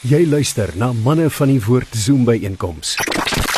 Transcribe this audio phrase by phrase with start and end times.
[0.00, 2.94] Jy luister na manne van die woord Zoom by einkoms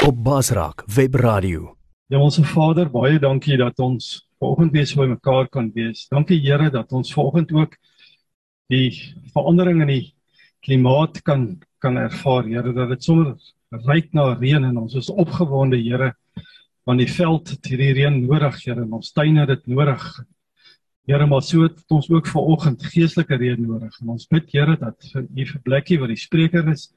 [0.03, 1.69] op Basraak Web Radio.
[2.11, 4.09] Ja ons Vader, baie dankie dat ons
[4.43, 6.09] vanoggend weer by mekaar kan wees.
[6.11, 7.77] Dankie Here dat ons vanoggend ook
[8.75, 8.91] die
[9.31, 10.07] verandering in die
[10.67, 12.51] klimaat kan kan ervaar.
[12.51, 13.37] Here dat dit sommer
[13.87, 16.11] ryk na reën en ons is opgewonde Here
[16.83, 20.11] want die veld het hierdie reën nodig Here en ons tuine het dit nodig.
[21.03, 23.95] Here maar so het ons ook vanoggend geestelike reën nodig.
[24.01, 26.93] En ons bid Here dat vir u vir Blikkie wat die spreker is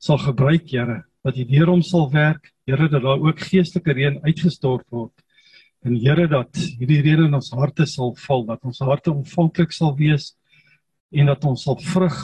[0.00, 2.54] sal gebruik Here dat u deur hom sal werk.
[2.64, 5.12] Here dat daar ook geestelike reën uitgestort word.
[5.84, 9.92] En Here dat hierdie reën in ons harte sal val dat ons harte ontvanklik sal
[9.98, 10.32] wees
[11.12, 12.16] en dat ons sal vrug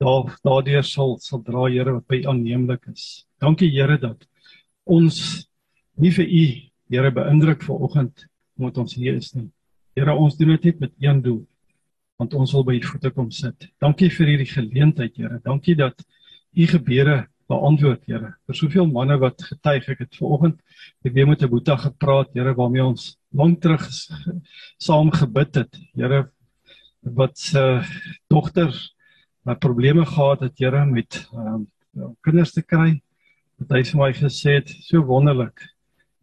[0.00, 3.26] daar daardeur sal sal dra Here wat by aanneemlik is.
[3.36, 4.24] Dankie Here dat
[4.88, 5.44] ons
[6.00, 6.46] nie vir u
[6.88, 8.24] Here beïndruk vanoggend
[8.56, 9.50] omdat ons hier is nie
[9.96, 11.38] Here, ons doen dit net met een doel,
[12.20, 13.70] want ons wil by u voete kom sit.
[13.80, 15.38] Dankie vir hierdie geleentheid, Here.
[15.40, 16.02] Dankie dat
[16.52, 17.14] u gebede
[17.48, 18.34] beantwoord, Here.
[18.44, 20.60] Vir soveel manne wat getuig, ek het vanoggend
[21.00, 23.88] ek weer met 'n boetie gepraat, Here, waarmee ons lank terug
[24.88, 25.80] saam gebid het.
[25.96, 26.28] Here,
[27.00, 27.80] wat se uh,
[28.28, 28.68] dogter
[29.48, 31.64] wat probleme gehad het, Here, met um,
[32.20, 33.00] kinders te kry.
[33.56, 35.64] Wat hy vir my gesê het, so wonderlik.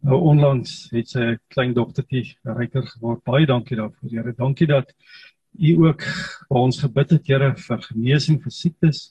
[0.04, 3.22] Nou onlangs het sy klein dogtertjie ryker geword.
[3.24, 4.34] Baie dankie daarvoor, Here.
[4.36, 4.90] Dankie dat
[5.56, 9.06] U ook vir ons gebid het, Here, vir genesing vir siektes.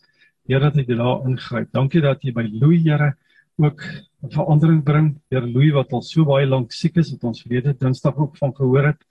[0.45, 1.71] Here dat U daar ingryp.
[1.73, 3.15] Dankie dat U by Louis, Here,
[3.57, 5.09] ook 'n verandering bring.
[5.31, 8.53] Here Louis wat al so baie lank siek is, wat ons verlede Dinsdag ook van
[8.53, 9.01] gehoor het.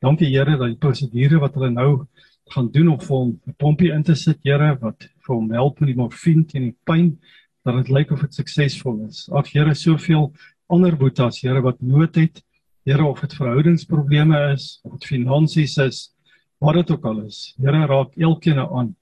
[0.00, 2.06] Dankie Here dat die prosedure wat hulle nou
[2.46, 5.80] gaan doen om vir hom 'n pompie in te sit, Here, wat vir hom help
[5.80, 7.18] met die morfine teen die pyn,
[7.64, 9.28] dat dit lyk of dit suksesvol is.
[9.32, 10.32] Ag Here, soveel
[10.66, 12.42] ander boetas, Here wat nood het,
[12.84, 16.00] Here of dit verhoudingsprobleme is, of dit finansies is,
[16.60, 17.54] wat dit ook al is.
[17.60, 18.94] Here raak elkeen aan.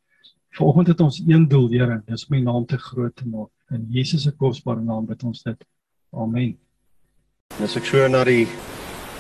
[0.52, 3.50] Vanoggend het ons een doel, Here, dis om U naam te groot te maak.
[3.72, 5.64] In Jesus se kosbare naam bid ons dit.
[6.12, 6.56] Amen.
[7.64, 8.46] As ek so na die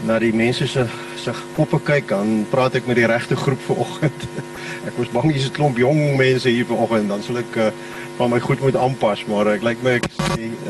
[0.08, 0.84] na die mense se
[1.20, 4.28] se koppe kyk, dan praat ek met die regte groep vanoggend.
[4.88, 7.70] ek was bang jy's 'n klomp jong mense hier vanoggend, dan sal ek uh,
[8.18, 10.08] van my goed moet aanpas, maar ek lyk my ek,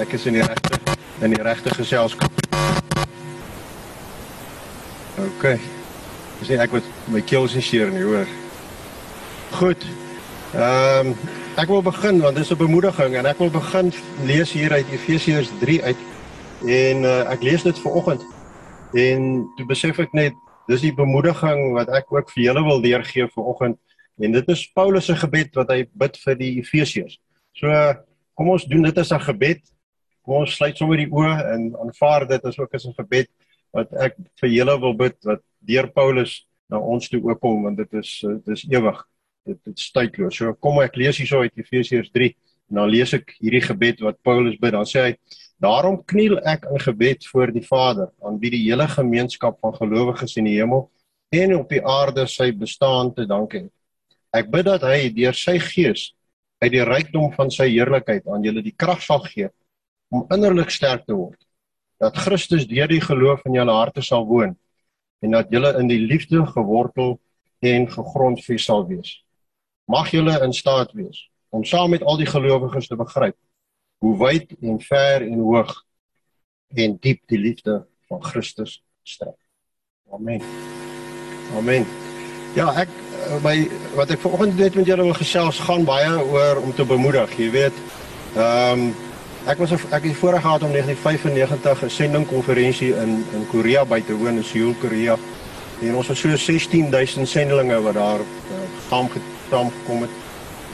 [0.07, 0.92] ek is in die regte
[1.23, 2.33] in die regte geselskap.
[5.23, 5.45] OK.
[6.41, 8.27] Dis nie ek wat my keel se seer nie, hoor.
[9.59, 9.87] Goed.
[10.57, 11.17] Ehm um,
[11.61, 13.93] ek wil begin want dis 'n bemoediging en ek wil begin
[14.25, 16.01] lees hier uit Efesiërs 3 uit.
[16.67, 18.25] En uh, ek lees dit vanoggend.
[18.93, 20.33] En toe besef ek net
[20.67, 23.79] dis die bemoediging wat ek ook vir julle wil deurgee vanoggend.
[24.19, 27.21] En dit is Paulus se gebed wat hy bid vir die Efesiërs.
[27.53, 27.69] So
[28.35, 29.61] kom ons doen dit as 'n gebed
[30.23, 33.29] kom ons sluit sommer die oë en aanvaar dit as ook as 'n gebed
[33.73, 37.95] wat ek vir julle wil bid wat deur Paulus na ons toe oopkom want dit
[37.95, 38.99] is dit is ewig
[39.47, 40.37] dit dit stuitloos.
[40.37, 42.35] So kom ek lees hierso uit Efesiërs 3
[42.71, 44.73] en dan lees ek hierdie gebed wat Paulus bid.
[44.73, 45.17] Dan sê hy:
[45.61, 50.37] "Daarom kniel ek in gebed voor die Vader, aan wie die hele gemeenskap van gelowiges
[50.37, 50.91] in die hemel
[51.33, 53.71] en op die aarde sy bestaan te dank het.
[54.33, 56.13] Ek bid dat hy deur sy gees
[56.63, 59.49] uit die rykdom van sy heerlikheid aan julle die krag sal gee
[60.13, 61.39] om innerlik sterk te word.
[62.03, 64.57] Dat Christus deur die geloof in julle harte sal woon
[65.23, 67.17] en dat julle in die liefde gewortel
[67.63, 69.21] en gegrondves sal wees.
[69.87, 73.37] Mag julle in staat wees om saam met al die gelowiges te begryp
[74.03, 75.73] hoe wyd en ver en hoog
[76.75, 79.37] en diep die liefde van Christus strek.
[80.13, 80.43] Amen.
[81.57, 81.87] Amen.
[82.57, 82.91] Ja, ek
[83.45, 83.55] by
[83.97, 87.49] wat ek vanoggend net met julle wil gesels gaan baie oor om te bemoedig, jy
[87.55, 87.81] weet.
[88.35, 89.11] Ehm um,
[89.43, 94.17] Ek was ek het voorheen gehad om 1995 'n sendingkonferensie in in Korea by te
[94.17, 95.17] woon in Seoul, Korea.
[95.81, 98.57] En ons was so 16000 sendelinge wat daar uh,
[98.89, 100.11] saam gekom gekom het.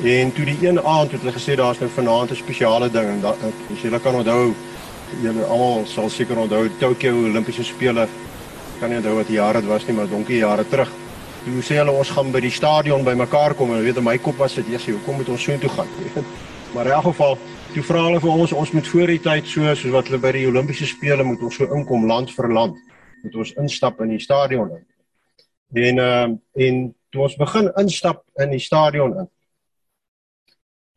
[0.03, 3.21] En toe die een aand het hulle gesê daar's nou vanaand 'n spesiale ding en
[3.21, 4.55] dat as julle kan onthou,
[5.23, 8.09] julle almal sal seker onthou Tokyo Olimpiese spele.
[8.81, 10.91] Kan nie onthou wat jare dit was nie, maar donkie jare terug.
[11.45, 14.37] Toe sê hulle ons gaan by die stadion bymekaar kom en weet in my kop
[14.37, 15.89] was dit, "Jesus, hoekom moet ons so intoe gaan?"
[16.75, 17.39] maar in elk geval
[17.69, 20.31] Toe vra hulle vir ons ons moet voor die tyd so soos wat hulle by
[20.33, 22.79] die Olimpiese spele moet ons so inkom land vir land.
[23.21, 24.87] Moet ons instap in die stadion in.
[25.83, 26.31] En uh,
[26.65, 26.79] en
[27.13, 29.29] toe ons begin instap in die stadion in.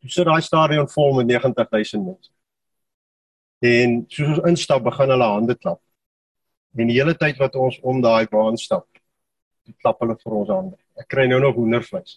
[0.00, 2.32] Toe sit daai stadion vol met 90000 mense.
[3.68, 5.82] En soos ons instap begin hulle hande klap.
[6.72, 8.88] En die hele tyd wat ons om daai baan stap,
[9.68, 10.76] toe klap hulle vir ons hande.
[10.96, 12.16] Ek kry nou nog hoendervleis.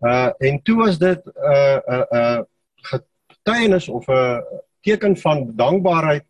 [0.00, 2.46] Uh en toe was dit 'n 'n 'n
[2.90, 4.42] getuienis of 'n
[4.80, 6.24] teken van dankbaarheid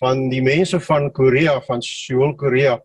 [0.00, 2.80] van die mense van Korea van Seoul Korea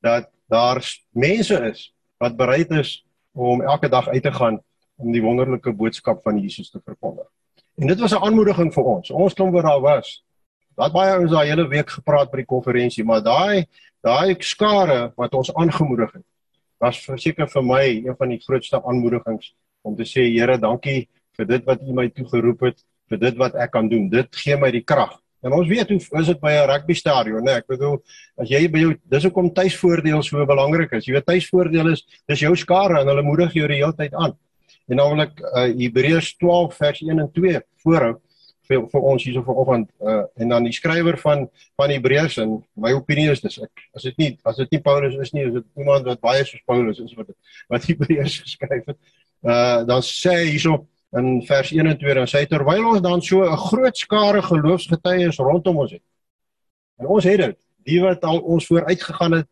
[0.00, 0.80] dat daar
[1.10, 4.60] mense is wat bereid is om elke dag uit te gaan
[4.96, 7.26] om die wonderlike boodskap van Jesus te verkondig.
[7.76, 9.10] En dit was 'n aanmoediging vir ons.
[9.10, 10.24] Ons klomp wat daar was.
[10.74, 13.66] Wat baie ons daai hele week gepraat by die konferensie, maar daai
[14.00, 16.24] daai skare wat ons aangemoedig het,
[16.78, 21.46] was verseker vir my een van die grootste aanmoedigings om te sê Here, dankie vir
[21.46, 24.08] dit wat U my toegeroep het, vir dit wat ek kan doen.
[24.10, 25.14] Dit gee my die krag.
[25.46, 27.58] En ons weet hoe is dit by 'n rugby stadion, né?
[27.60, 28.02] Ek bedoel,
[28.38, 31.06] as jy by jou dis hoekom tuisvoordeel so belangrik is.
[31.06, 34.34] Jy weet tuisvoordeel is dis jou skare en hulle moedig jou die hele tyd aan.
[34.88, 38.20] En ek uh, Hebreërs 12 vers 1 en 2 voorhou
[38.66, 41.46] vir vir ons hierso vanoggend uh, en dan die skrywer van
[41.78, 45.14] van Hebreërs en my opinie is dis ek as dit nie as dit nie Paulus
[45.22, 47.30] is nie, is dit iemand wat baie soos Paulus is wat
[47.72, 48.98] wat Hebreërs geskryf het.
[49.46, 53.42] Uh dan sê hierso in vers 1 en 2 dan sê terwyl ons dan so
[53.44, 56.02] 'n groot skare geloofsgetuies rondom ons het.
[56.98, 57.56] En ons het dit.
[57.84, 59.48] Die wat al ons vooruit gegaan het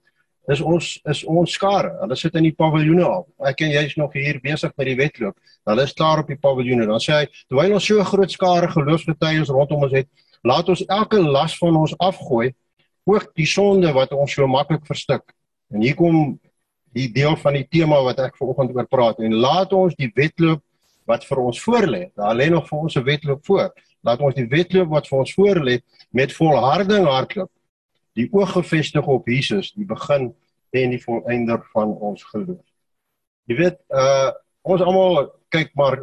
[0.49, 1.95] is ons is ons skare.
[2.01, 3.27] Hulle sit in die paviljoene al.
[3.49, 5.37] Ek en jy is nog hier besig met die wedloop.
[5.65, 6.87] Hulle is klaar op die paviljoene.
[6.87, 10.09] Dan sê hy terwyl ons so 'n groot skare geloofsgetuies rondom ons het,
[10.43, 12.55] laat ons elke las van ons afgooi,
[13.05, 15.23] ook die sonde wat ons so maklik verstik.
[15.71, 16.41] En hier kom
[16.95, 20.63] die deel van die tema wat ek vanoggend oor praat en laat ons die wedloop
[21.05, 22.11] wat vir ons voorlê.
[22.17, 23.73] Daar lê nog vir ons 'n wedloop voor.
[24.03, 27.51] Laat ons die wedloop wat vir ons voorlê met volharding hardloop.
[28.15, 30.35] Die oog gefestig op Jesus, die begin
[30.71, 32.65] en die volëinder van ons geloof.
[33.47, 34.33] Jy weet, uh
[34.65, 35.99] ons almal kyk maar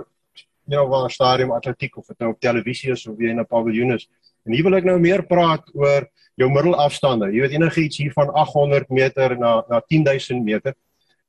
[0.69, 3.45] jy know waar stadium atletiek of dit nou op televisie is of wie in 'n
[3.45, 4.07] paviljoen is.
[4.45, 7.31] En hier wil ek nou meer praat oor jou middelafstande.
[7.33, 10.75] Jy weet enigiets hier van 800 meter na na 10000 meter.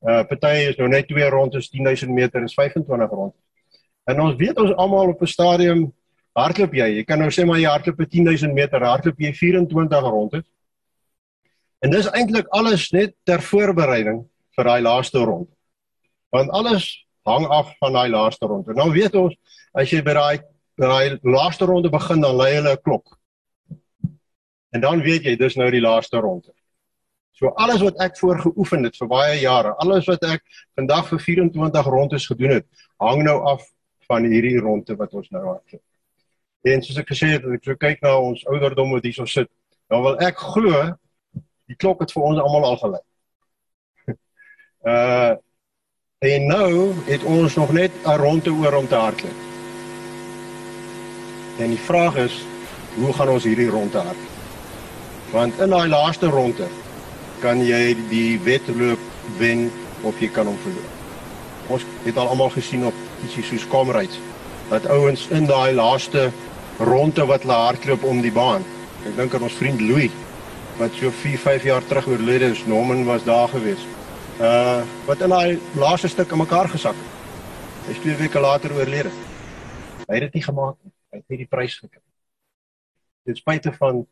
[0.01, 3.39] Uh party is nou net twee rondes 10000 meter is 25 rondes.
[4.11, 5.93] En ons weet ons almal op 'n stadium
[6.33, 6.89] hardloop jy.
[6.97, 10.45] Jy kan nou sê maar jy hardloop 'n 10000 meter, hardloop jy 24 rondes.
[11.83, 14.25] En dis eintlik alles net ter voorbereiding
[14.57, 15.51] vir daai laaste ronde.
[16.31, 18.75] Want alles hang af van daai laaste ronde.
[18.75, 19.35] Nou weet ons
[19.75, 20.39] as jy by daai
[20.79, 23.19] by daai laaste ronde begin dan lê hulle 'n klok.
[24.73, 26.53] En dan weet jy dis nou die laaste ronde.
[27.33, 30.43] So alles wat ek voorgeoefen het vir baie jare, alles wat ek
[30.77, 32.67] vandag vir 24 rondes gedoen het,
[33.01, 33.63] hang nou af
[34.13, 35.83] van hierdie ronde wat ons nou hardloop.
[36.63, 39.49] En soos ek gesê het, as ek so kyk na ons ouderdom wat hierso sit,
[39.91, 40.83] dan wil ek glo
[41.71, 43.03] die klok het vir ons almal al gelei.
[44.93, 45.33] uh
[46.23, 49.41] en nou het ons nog net 'n ronde oor om te hardloop.
[51.59, 52.37] En die vraag is,
[52.95, 54.39] hoe gaan ons hierdie ronde hardloop?
[55.33, 56.69] Want in daai laaste ronde
[57.43, 59.03] kan jy die wedloop
[59.39, 59.67] wen
[60.07, 60.91] of jy kan hom verloor.
[61.75, 62.95] Ons het al almal gesien op
[63.27, 64.19] ietsie soos Comrades
[64.71, 66.31] dat ouens in daai laaste
[66.79, 68.65] ronde wat hulle hardloop om die baan.
[69.07, 70.13] Ek dink aan ons vriend Louis
[70.79, 72.63] wat so 4, 5 jaar terug oorlede is.
[72.67, 73.83] Norman was daar gewees.
[74.41, 77.11] Uh wat in daai laaste stuk in mekaar gesak het.
[77.89, 79.13] Hy twee weke later oorlede.
[80.07, 80.95] Hy het dit nie gemaak nie.
[81.13, 82.03] Hy het nie die prys gekry.
[83.27, 84.05] Ten spyte van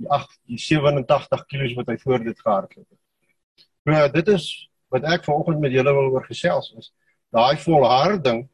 [0.00, 3.68] die 8 die 87 kg wat hy voor dit gehardloop het.
[3.86, 4.48] Nou dit is
[4.92, 6.90] wat ek vanoggend met julle wil oor gesels is
[7.32, 8.46] daai volharding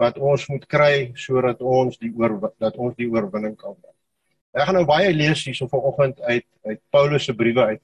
[0.00, 3.92] wat ons moet kry sodat ons die oor dat ons die oorwinning kan kry.
[4.54, 7.82] Ek gaan nou baie lees hierso vanoggend uit uit Paulus se briewe uit.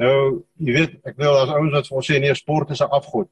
[0.00, 2.92] Nou, jy weet, ek wil as ouens wat vir ons sê nee, sport is 'n
[2.92, 3.28] afgod.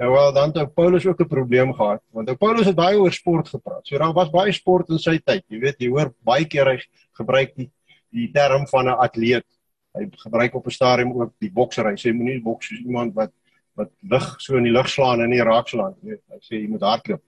[0.00, 3.12] Nou wel, dan het Paulus ook 'n probleem gehad, want ou Paulus het baie oor
[3.12, 3.86] sport gepraat.
[3.86, 5.44] So daar was baie sport in sy tyd.
[5.48, 6.78] Jy weet, jy hoor baie keer hy
[7.12, 7.70] gebruik die
[8.10, 9.46] die term van 'n atleet.
[9.94, 11.84] Hy gebruik op 'n stadium ook die bokser.
[11.84, 13.30] Hy sê moenie boks soos iemand wat
[13.80, 16.18] wat lig so in die lug slaan en nie raak slaan nie.
[16.30, 17.22] Hy sê jy moet hardloop.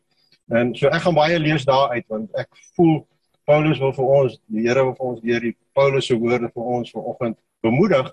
[0.53, 3.01] En so ek gaan baie lees daar uit want ek voel
[3.49, 6.75] Paulus wil vir ons, die Here wil vir ons deur die Paulus se woorde vir
[6.77, 8.11] ons vanoggend bemoedig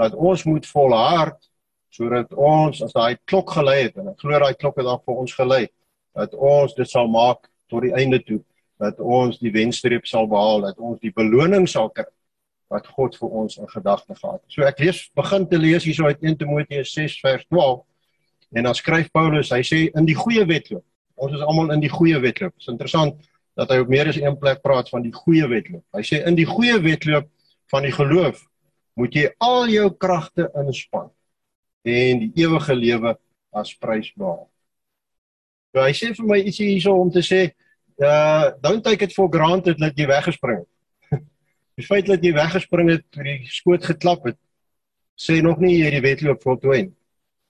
[0.00, 1.50] dat ons moet volhard
[1.94, 5.20] sodat ons as daai klok gelei het en ek glo daai klok het dalk vir
[5.22, 5.62] ons gelei
[6.18, 8.40] dat ons dit sal maak tot die einde toe
[8.82, 12.08] dat ons die wenstreep sal behaal dat ons die beloning sal kry
[12.74, 14.50] wat God vir ons in gedagte gehad het.
[14.52, 17.84] So ek lees begin te lees hierso uit 1 Timoteus 6 vers 12
[18.54, 20.84] en dan skryf Paulus, hy sê in die goeie wedloop.
[21.14, 22.54] Ons is almal in die goeie wedloop.
[22.54, 23.18] Dit is interessant
[23.58, 25.84] dat hy op meer as een plek praat van die goeie wedloop.
[25.94, 27.30] Hy sê in die goeie wedloop
[27.72, 28.42] van die geloof
[28.98, 31.10] moet jy al jou kragte inspann
[31.84, 33.14] en die ewige lewe
[33.54, 34.46] as prys behaal.
[35.74, 37.48] So hy sê vir my ietsie hierso om te sê,
[38.02, 40.70] uh don't take it for granted dat jy weggespring het.
[41.78, 44.38] Die feit dat jy weggespring het toe die skoot geklap het,
[45.18, 46.94] sê nog nie jy die wedloop voltooi nie.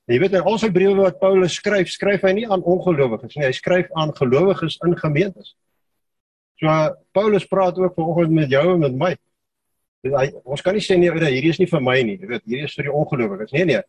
[0.09, 3.47] Jy weet in al sy briewe wat Paulus skryf, skryf hy nie aan ongelowiges nie,
[3.47, 5.54] hy skryf aan gelowiges in gemeentes.
[6.61, 6.69] So
[7.16, 9.12] Paulus praat ook vanoggend met jou en met my.
[10.04, 12.69] Hy ons kan nie sê nee, hierdie is nie vir my nie, jy weet, hierdie
[12.69, 13.54] is vir die ongelowiges.
[13.57, 13.81] Nee nee.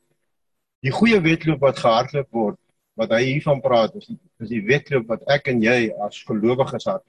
[0.87, 2.59] Die goeie wedloop wat gehardloop word,
[2.95, 6.87] wat hy hiervan praat is die, is die wedloop wat ek en jy as gelowiges
[6.87, 7.03] het.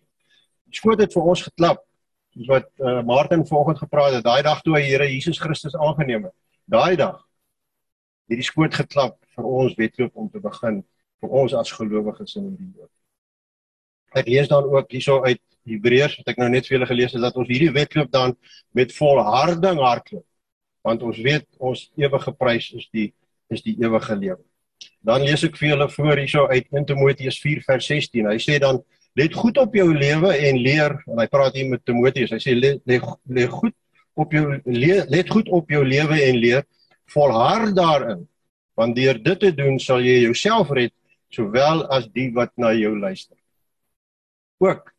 [0.66, 1.85] Die skoot het vir ons geklap.
[2.36, 6.28] Soos wat uh, Martin vanoggend gepraat het, daai dag toe hy Here Jesus Christus aangeneem
[6.28, 6.34] het.
[6.68, 7.22] Daai dag
[8.26, 10.82] het die skoot geklap vir ons wedloop om te begin
[11.22, 12.92] vir ons as gelowiges in die dood.
[14.16, 17.24] Ek lees dan ook hierso uit Hebreërs wat ek nou net vir julle gelees het
[17.24, 18.34] dat ons hierdie wedloop dan
[18.76, 20.26] met volharding hardloop.
[20.86, 23.12] Want ons weet ons ewige prys is die
[23.50, 24.42] is die ewige lewe.
[25.06, 28.26] Dan lees ek vir julle voor hierso uit 1 Timoteus 4 vers 16.
[28.26, 28.80] Hy sê dan
[29.16, 32.34] let goed op jou lewe en leer en hy praat hier met Timoteus.
[32.34, 33.74] Hy sê let, let, let goed
[34.16, 36.66] op jou le, let goed op jou lewe en leer
[37.14, 38.26] volhard daarin.
[38.76, 40.92] Want deur dit te doen sal jy jouself red
[41.32, 43.36] sowel as die wat na jou luister.
[44.60, 44.92] Ook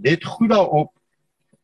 [0.00, 0.92] let goed daarop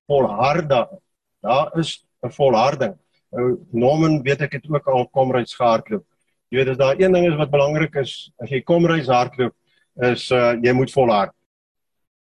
[0.08, 1.00] volhard daarin.
[1.40, 2.98] Daar is 'n volharding.
[3.32, 6.04] Nou Norman weet ek het ook al komryds gehardloop.
[6.48, 9.54] Jy weet as daar een ding is wat belangrik is as jy kom reis hardloop
[10.02, 11.32] is uh jy moet volhard.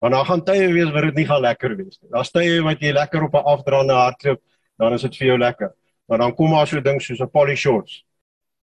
[0.06, 2.12] Want daar gaan tye wees waar dit nie gaan lekker wees nie.
[2.14, 4.40] Daar's tye wat jy lekker op 'n afdraande hardloop,
[4.78, 5.72] dan is dit vir jou lekker.
[6.06, 8.04] Maar dan kom maar so 'n ding soos 'n poly shorts.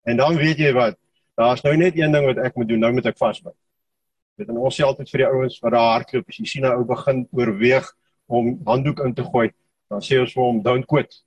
[0.02, 0.98] En dan weet jy wat,
[1.36, 3.54] daar's nou net een ding wat ek moet doen, nou moet ek vasbyt.
[4.34, 6.72] Weet en ons sê altyd vir die ouens wat daar hardloop, as jy sien 'n
[6.72, 7.86] ou begin oorweeg
[8.26, 9.50] om handdoek in te gooi,
[9.88, 11.22] dan sê ons vir hom don't quit.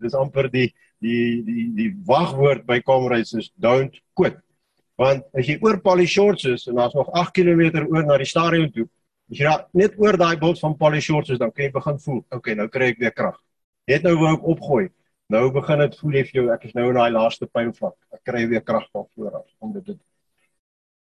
[0.00, 4.36] Dis amper die die die die wagwoord by Comrades is don't quit.
[4.98, 8.26] Want as jy oor Polly Shorts is en daar's nog 8 km oor na die
[8.26, 8.88] stadion toe,
[9.30, 11.98] as jy daar net oor daai bult van Polly Shorts is, dan kan jy begin
[12.04, 13.38] voel, okay, nou kry ek weer krag.
[13.90, 14.88] Net nou wou ek opgooi.
[15.30, 17.94] Nou begin dit voelef jou ek is nou in daai laaste pynvlak.
[18.14, 19.94] Ek kry weer krag van voor af om dit.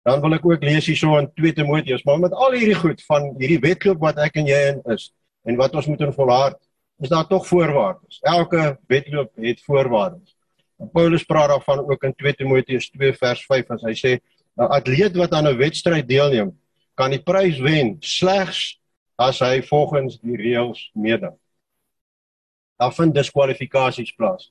[0.05, 3.31] Dan wil ek ook lees hierso in 2 Timoteus, maar met al hierdie goed van
[3.41, 5.09] hierdie wedloop wat ek en jy in is
[5.49, 6.59] en wat ons moet in volhard
[6.99, 8.19] is daar tog voorwaardes.
[8.27, 10.35] Elke wedloop het voorwaardes.
[10.79, 14.11] En Paulus praat daarvan ook in 2 Timoteus 2 vers 5 as hy sê
[14.59, 16.51] 'n atleet wat aan 'n wedstryd deelneem,
[16.99, 18.75] kan die prys wen slegs
[19.19, 21.35] as hy volgens die reëls meeding.
[22.79, 24.49] Daar vind diskwalifikasies plaas.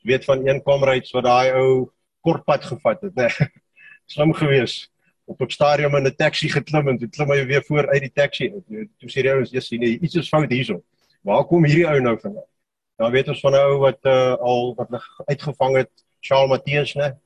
[0.00, 1.90] Jy weet van een komryds wat daai ou
[2.24, 3.28] kortpad gevat het, né?
[3.28, 3.50] Nee.
[4.12, 4.88] Slim gewees
[5.30, 8.12] op 'n stadium in 'n taxi geklim en toe klim hy weer voor uit die
[8.12, 8.88] taxi uit.
[8.98, 10.82] Toe sê ons, "Ja, sien jy, iets is fout hierso."
[11.22, 12.48] Waar kom hierdie ou nou vandaan?
[12.96, 14.88] Dan weet ons van 'n ou wat uh, al wat
[15.26, 15.90] uitgevang het,
[16.20, 17.16] Charles Matthies, né?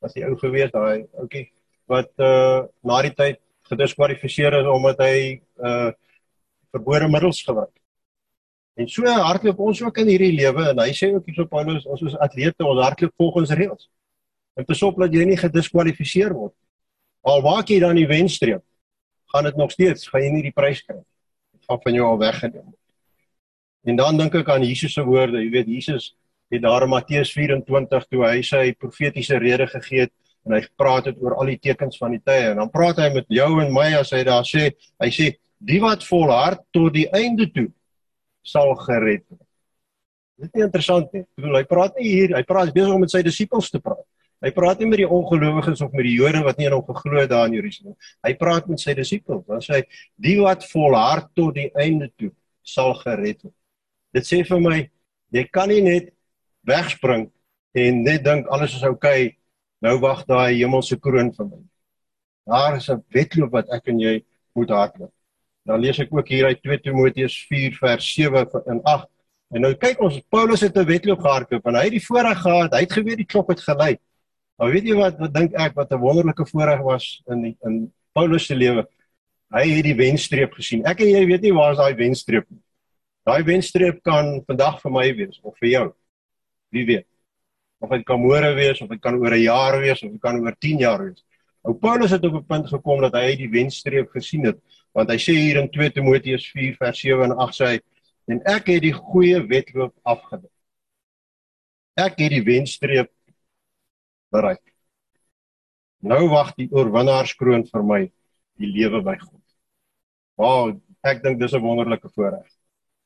[0.00, 1.50] Was die ou gewees daai ouetjie
[1.86, 3.38] wat uh na die tyd
[3.70, 5.18] gediskwalifiseer is omdat hy
[5.62, 5.92] uh
[6.72, 7.74] verbode middels gebruik.
[8.80, 12.00] En so hardloop ons ook in hierdie lewe en hy sê ook hierso Paulus ons
[12.08, 13.90] is atlete, ons hardloop volgens reëls.
[14.56, 16.54] En pasop dat jy nie gediskwalifiseer word.
[17.28, 18.64] Al waak jy dan die wenstreep,
[19.32, 20.96] gaan dit nog steeds gaan jy nie die prys kry.
[21.52, 22.72] Dit gaan van jou al weggeneem.
[23.84, 25.42] En dan dink ek aan Jesus se woorde.
[25.42, 26.12] Jy weet Jesus
[26.52, 30.12] het daar in Matteus 24 toe hy sy profetiese rede gegee het
[30.46, 33.08] en hy gepraat het oor al die tekens van die tye en dan praat hy
[33.14, 34.70] met jou en my as hy daar sê,
[35.02, 35.30] hy sê
[35.62, 37.68] die wat volhard tot die einde toe
[38.42, 39.46] sal gered word.
[40.42, 41.22] Dit is interessant nie.
[41.22, 44.02] Ek bedoel hy praat nie hier, hy praat besig om met sy disippels te praat.
[44.42, 47.20] Hy praat nie met die ongelowiges of met die Jode wat nie aan hom geglo
[47.20, 47.94] het daar in Jerusalem.
[48.26, 49.44] Hy praat met sy disippels.
[49.46, 49.82] Dan sê hy
[50.26, 52.32] die wat volhard tot die einde toe
[52.66, 53.54] sal gered word.
[54.12, 54.80] Dit sê vir my
[55.32, 56.10] jy kan nie net
[56.66, 57.28] wegspring
[57.78, 59.30] en net dink alles is oukei.
[59.30, 59.30] Okay,
[59.82, 61.60] nou wag daai hemelse kroon vir my.
[62.46, 64.24] Daar is 'n wedloop wat ek en jy
[64.54, 65.12] moet hardloop.
[65.64, 69.08] Dan lees ek ook hier uit 2 Timoteus 4 vers 7 en 8.
[69.52, 72.72] En nou kyk ons Paulus het 'n wedloop gehardloop en hy het die voorreg gehad.
[72.72, 73.98] Hy het geweet die klok het gelei.
[74.58, 77.92] Maar weet jy wat wat dink ek wat 'n wonderlike voorreg was in die, in
[78.12, 78.86] Paulus se lewe?
[79.52, 80.84] Hy het die wenstreep gesien.
[80.84, 82.62] Ek en jy weet nie waar is daai wenstreep nie.
[83.24, 85.94] Daai wenstreep kan vandag vir my wees of vir jou.
[86.70, 87.06] Wie weet.
[87.82, 90.38] Of dit kan môre wees of dit kan oor 'n jaar wees of dit kan
[90.38, 91.24] oor 10 jaar wees.
[91.66, 94.58] Ou Paulus het op 'n punt gekom dat hy die wenstreep gesien het,
[94.94, 97.80] want hy sê hier in 2 Timoteus 4 vers 7 en 8 sê hy
[98.28, 100.50] en ek het die goeie wedloop afgedoen.
[101.96, 103.10] Ek het die wenstreep
[104.30, 104.62] bereik.
[106.00, 108.12] Nou wag die oorwinnaarskroon vir my,
[108.58, 109.42] die lewe by God.
[110.36, 112.48] Wow, ek dink dis 'n wonderlike voorreg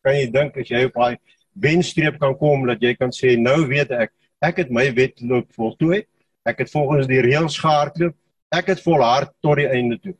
[0.06, 1.18] kan jy dink as jy op daai
[1.66, 4.12] wenstreep kan kom dat jy kan sê nou weet ek
[4.44, 6.04] ek het my wedloop voltooi.
[6.46, 8.14] Ek het volgens die reëls gehardloop.
[8.54, 10.14] Ek het volhard tot die einde toe.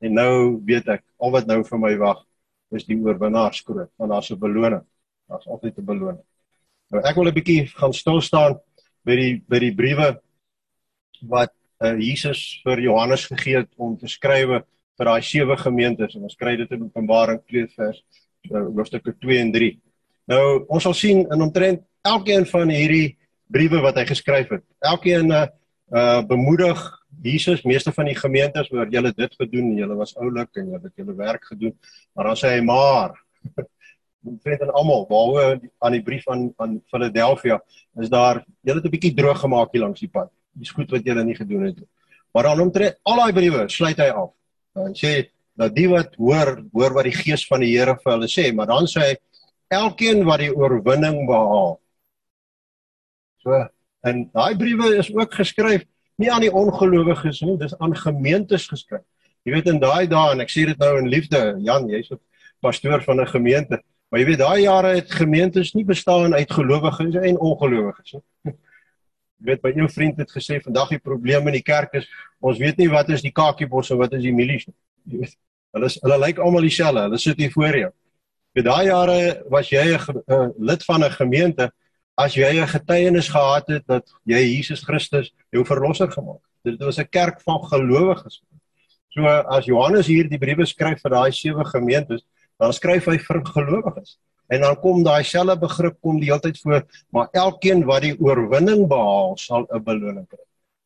[0.00, 0.32] En nou
[0.66, 2.24] weet ek al wat nou vir my wag
[2.74, 4.84] is die oorwinnaarskroon want daar's 'n beloning.
[5.28, 6.24] Daar's altyd 'n beloning.
[6.90, 8.58] Nou ek wil 'n bietjie gaan stil staan
[9.04, 10.20] by die by die briewe
[11.22, 14.64] wat uh, Jesus vir Johannes gegee het om te skrywe
[14.96, 16.14] vir daai sewe gemeentes.
[16.14, 18.02] En ons kry dit in Openbaring 2 vers
[18.48, 19.70] Nou, hoofstukke 2 en 3.
[20.30, 23.16] Nou ons sal sien in omtrent elkeen van hierdie
[23.50, 24.64] briewe wat hy geskryf het.
[24.78, 25.46] Elkeen uh,
[25.90, 26.80] uh bemoedig
[27.22, 30.96] Jesus, meeste van die gemeentes waar julle dit gedoen, julle was oulik en julle het
[30.96, 31.74] julle werk gedoen,
[32.14, 33.16] maar dan sê hy maar
[34.44, 37.58] vriend en almal, behalwe aan die brief aan aan Philadelphia,
[38.00, 40.30] is daar julle het 'n bietjie droog gemaak hier langs die pad.
[40.52, 41.88] Dis goed wat julle nie gedoen het nie.
[42.32, 44.30] Maar dan omtrent al daai briewe sluit hy af.
[44.74, 48.28] En sê dat die wat hoor, hoor wat die gees van die Here vir hulle
[48.28, 49.16] sê, maar dan sê hy
[49.68, 51.79] elkeen wat die oorwinning behaal.
[53.44, 53.56] So,
[54.04, 55.86] en daai briewe is ook geskryf
[56.20, 59.04] nie aan die ongelowiges nie, dis aan gemeentes geskryf.
[59.48, 62.20] Jy weet in daai dae en ek sê dit nou in liefde, Jan, jy's 'n
[62.60, 63.80] pastoor van 'n gemeente.
[64.10, 68.54] Maar jy weet daai jare het gemeentes nie bestaan uit gelowiges en ongelowiges nie.
[69.40, 72.08] Jy weet by jou vriend het gesê vandag die probleem in die kerk is
[72.40, 74.76] ons weet nie wat is die kakiebos en wat is die milies nie.
[75.04, 75.36] Jy weet
[75.72, 77.06] hulle is, hulle lyk almal dieselfde.
[77.06, 77.90] Hulle sit hier voor jou.
[78.52, 81.70] By daai jare was jy 'n lid van 'n gemeente
[82.16, 86.78] as jy 'n getuienis gehad het dat jy Jesus Christus jou verlosser gemaak het.
[86.78, 88.42] Dit was 'n kerk van gelowiges.
[89.08, 92.22] So as Johannes hier die briewe skryf vir daai sewe gemeentes,
[92.58, 94.18] dan skryf hy vir gelowiges.
[94.48, 98.16] En dan kom daai selfde begrip kom die hele tyd voor, maar elkeen wat die
[98.18, 100.44] oorwinning behaal, sal 'n beloning kry.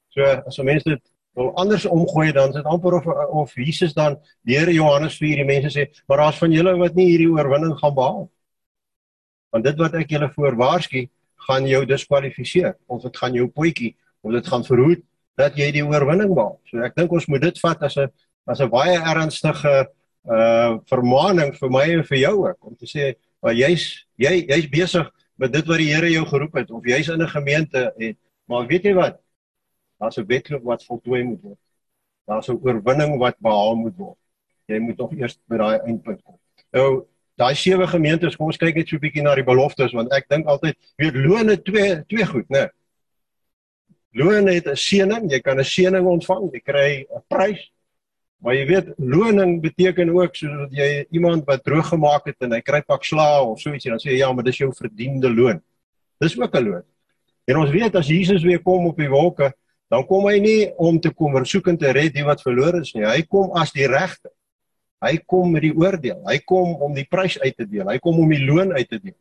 [0.09, 1.03] So as mense dit
[1.35, 5.73] wil anders omgooi dan dit amper of of Jesus dan deur Johannes vir hierdie mense
[5.75, 8.29] sê, maar daar's van julle wat nie hierdie oorwinning gaan behaal.
[9.55, 11.05] Want dit wat ek julle voorwaarsku,
[11.47, 13.93] gaan jou diskwalifiseer of dit gaan jou potjie
[14.25, 15.03] of dit gaan verhoed
[15.39, 16.57] dat jy die oorwinning behaal.
[16.71, 18.09] So ek dink ons moet dit vat as 'n
[18.47, 19.87] as 'n baie ernstige
[20.25, 24.69] uh vermaaning vir my en vir jou ook om te sê maar jy's jy jy's
[24.73, 28.17] besig met dit wat die Here jou geroep het of jy's in 'n gemeente en
[28.49, 29.21] maar weet jy wat
[30.01, 31.59] daar's 'n wedloop wat voltooi moet word.
[32.27, 34.19] Daar's 'n oorwinning wat behaal moet word.
[34.67, 36.39] Jy moet tog eers by daai eindpunt kom.
[36.73, 37.07] Nou
[37.39, 40.29] daai sewe gemeentes, kom ons kyk net so 'n bietjie na die beloftes want ek
[40.29, 42.69] dink altyd weet loon het twee twee goed, né?
[44.15, 47.71] Loon het 'n seëning, jy kan 'n seëning ontvang, jy kry 'n prys.
[48.45, 52.61] Maar jy weet, loning beteken ook sodat jy iemand wat droog gemaak het en hy
[52.61, 55.63] kry pak slaag of so ietsie dan sê jy ja, maar dis jou verdiende loon.
[56.21, 56.83] Dis ook 'n loon.
[57.49, 59.53] En ons weet as Jesus weer kom op die wolke,
[59.89, 62.93] dan kom hy nie om te kom versoek en te red die wat verlore is
[62.93, 63.05] nie.
[63.05, 64.31] Hy kom as die regter.
[65.05, 66.21] Hy kom met die oordeel.
[66.27, 67.87] Hy kom om die prys uit te deel.
[67.91, 69.17] Hy kom om die loon uit te deel.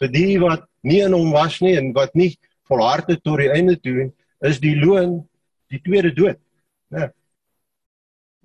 [0.00, 2.34] Vir die wat nie in hom was nie en wat nie
[2.68, 4.10] volhardheid tot die einde toe
[4.44, 5.20] is die loon
[5.72, 6.38] die tweede dood.
[6.94, 7.10] Ja.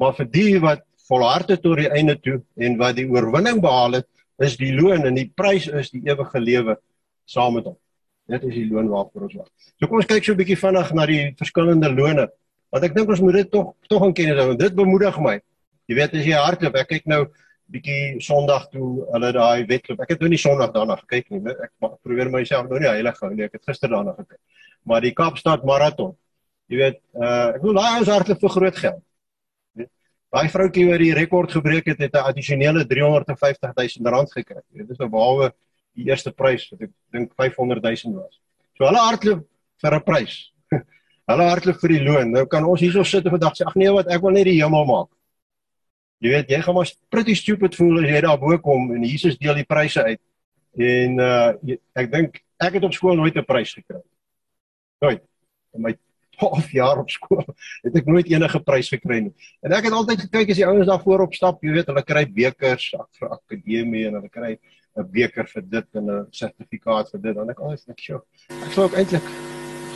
[0.02, 4.08] Maar vir die wat volhardheid tot die einde toe en wat die oorwinning behaal het,
[4.42, 6.78] is die loon en die prys is die ewige lewe
[7.30, 7.78] saam met hom.
[8.32, 9.50] Dit is die loon waarvoor ons wag.
[9.78, 12.30] So kom ons kyk so 'n bietjie vinnig na die verskillende lone.
[12.72, 14.56] Want ek dink ons moet dit tog tog in kennis hou.
[14.56, 15.42] Dit bemoedig my.
[15.92, 17.26] Jy weet as jy hardloop, ek kyk nou
[17.72, 20.00] bietjie Sondag toe hulle daai wedloop.
[20.04, 21.42] Ek het nou nie Sondag daarna gekyk nie.
[21.52, 23.44] Ek probeer myself nou nie heilig hou nie.
[23.50, 24.40] Ek het gister daarna gekyk.
[24.88, 26.14] Maar die Kaapstad maraton.
[26.72, 29.04] Jy weet, uh ek wil daai ons hardloop vir groot geld.
[30.32, 34.64] Daai vroutjie wat die rekord gebreek het, het 'n addisionele 350 000 rand gekry.
[34.72, 35.52] Dit is nou behalwe
[36.00, 38.40] die eerste prys wat ek dink 500 000 was.
[38.80, 39.44] So hulle hardloop
[39.84, 40.54] vir 'n prys.
[41.32, 42.32] hulle hardloop vir die loon.
[42.32, 44.62] Nou kan ons hierso sit en vandag sê ag nee wat ek wil net die
[44.64, 45.12] hemel maak.
[46.22, 49.40] Jy weet, jy gaan maar pretty stupid voel as jy daar bo kom en Jesus
[49.42, 50.22] deel die pryse uit.
[50.78, 54.02] En uh ek dink ek het op skool nooit 'n prys gekry.
[55.02, 55.24] Nooit.
[55.74, 55.96] In my
[56.38, 57.42] 12 jaar op skool
[57.86, 59.34] het ek nooit enige prys gekry nie.
[59.66, 62.26] En ek het altyd gekyk as die ouens daar voorop stap, jy weet, hulle kry
[62.26, 64.58] bekers vir akademie en hulle kry
[64.98, 67.36] 'n beker vir dit en 'n sertifikaat vir dit.
[67.36, 68.22] Dan ek altyd net so.
[68.50, 69.26] Ek sou ook eintlik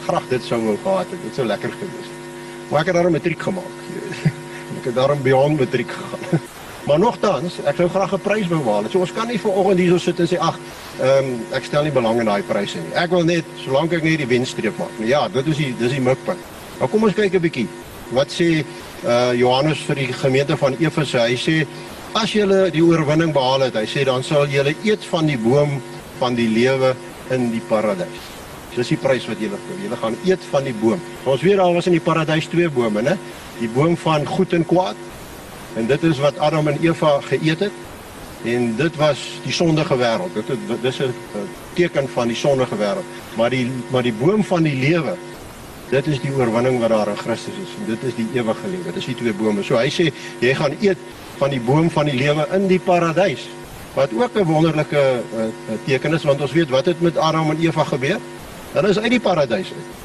[0.07, 1.21] graag dit sou wou gehad het.
[1.21, 2.71] Dit sou lekker gewees het.
[2.71, 4.33] Maar ek het daar 'n matriek gemaak.
[4.85, 6.41] Ek het daarom beyond matriek gegaan.
[6.87, 8.85] maar nogtans, ek sou graag 'n prys wou haal.
[8.91, 10.59] So ons kan nie vanoggend hierso sit en sê ag,
[11.01, 12.93] ehm um, ek stel nie belang in daai pryse nie.
[12.93, 14.93] Ek wil net solank ek net die wenstreep maak.
[14.99, 16.37] Nou ja, dit is die dis die mikpunt.
[16.77, 17.67] Maar kom ons kyk 'n bietjie.
[18.13, 18.61] Wat sê
[19.05, 21.17] uh Johannes vir die gemeente van Efese?
[21.17, 21.65] Hy sê
[22.13, 25.81] as julle die oorwinning behaal het, hy sê dan sal julle eet van die boom
[26.19, 26.95] van die lewe
[27.31, 28.34] in die paradys.
[28.75, 29.77] Dis die prys wat julle kry.
[29.83, 31.01] Julle gaan eet van die boom.
[31.23, 33.17] Ons weet al was in die paradys twee bome, né?
[33.59, 34.95] die boom van goed en kwaad.
[35.75, 37.83] En dit is wat Adam en Eva geëet het.
[38.45, 40.35] En dit was die sondige wêreld.
[40.35, 41.13] Dit is dis 'n
[41.73, 43.07] teken van die sondige wêreld.
[43.35, 45.15] Maar die maar die boom van die lewe,
[45.89, 47.71] dit is die oorwinning wat daar in Christus is.
[47.79, 48.83] En dit is die ewige lewe.
[48.83, 49.63] Dit is die twee bome.
[49.63, 50.97] So hy sê jy gaan eet
[51.37, 53.47] van die boom van die lewe in die paradys.
[53.93, 55.45] Wat ook 'n wonderlike uh,
[55.85, 58.19] teken is want ons weet wat het met Adam en Eva gebeur?
[58.75, 60.03] Hulle is uit die paradys uit.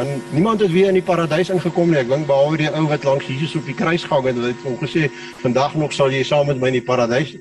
[0.00, 1.98] En niemand het weer in die paradys ingekom nie.
[2.00, 4.78] Ek dink behalwe die ou wat langs Jesus op die kruis gehang het, het hom
[4.78, 5.10] gesê,
[5.42, 7.36] "Vandag nog sal jy saam met my in die paradys."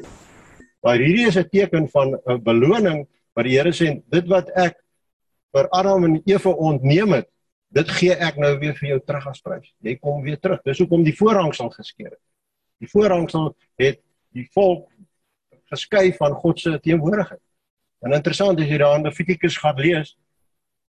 [0.82, 4.76] Maar hierdie is 'n teken van 'n beloning wat die Here sê, "Dit wat ek
[5.54, 7.30] vir Adam en Eva ontneem het,
[7.70, 9.68] Dit gee ek nou weer vir jou terug as prys.
[9.86, 10.62] Jy kom weer terug.
[10.66, 12.22] Dis hoekom die voorhangsel geskeur het.
[12.82, 14.00] Die voorhangsel het
[14.34, 14.88] die volk
[15.70, 17.42] geskei van God se teenwoordigheid.
[18.02, 20.16] En interessant as jy daar in Levitikus gaan lees,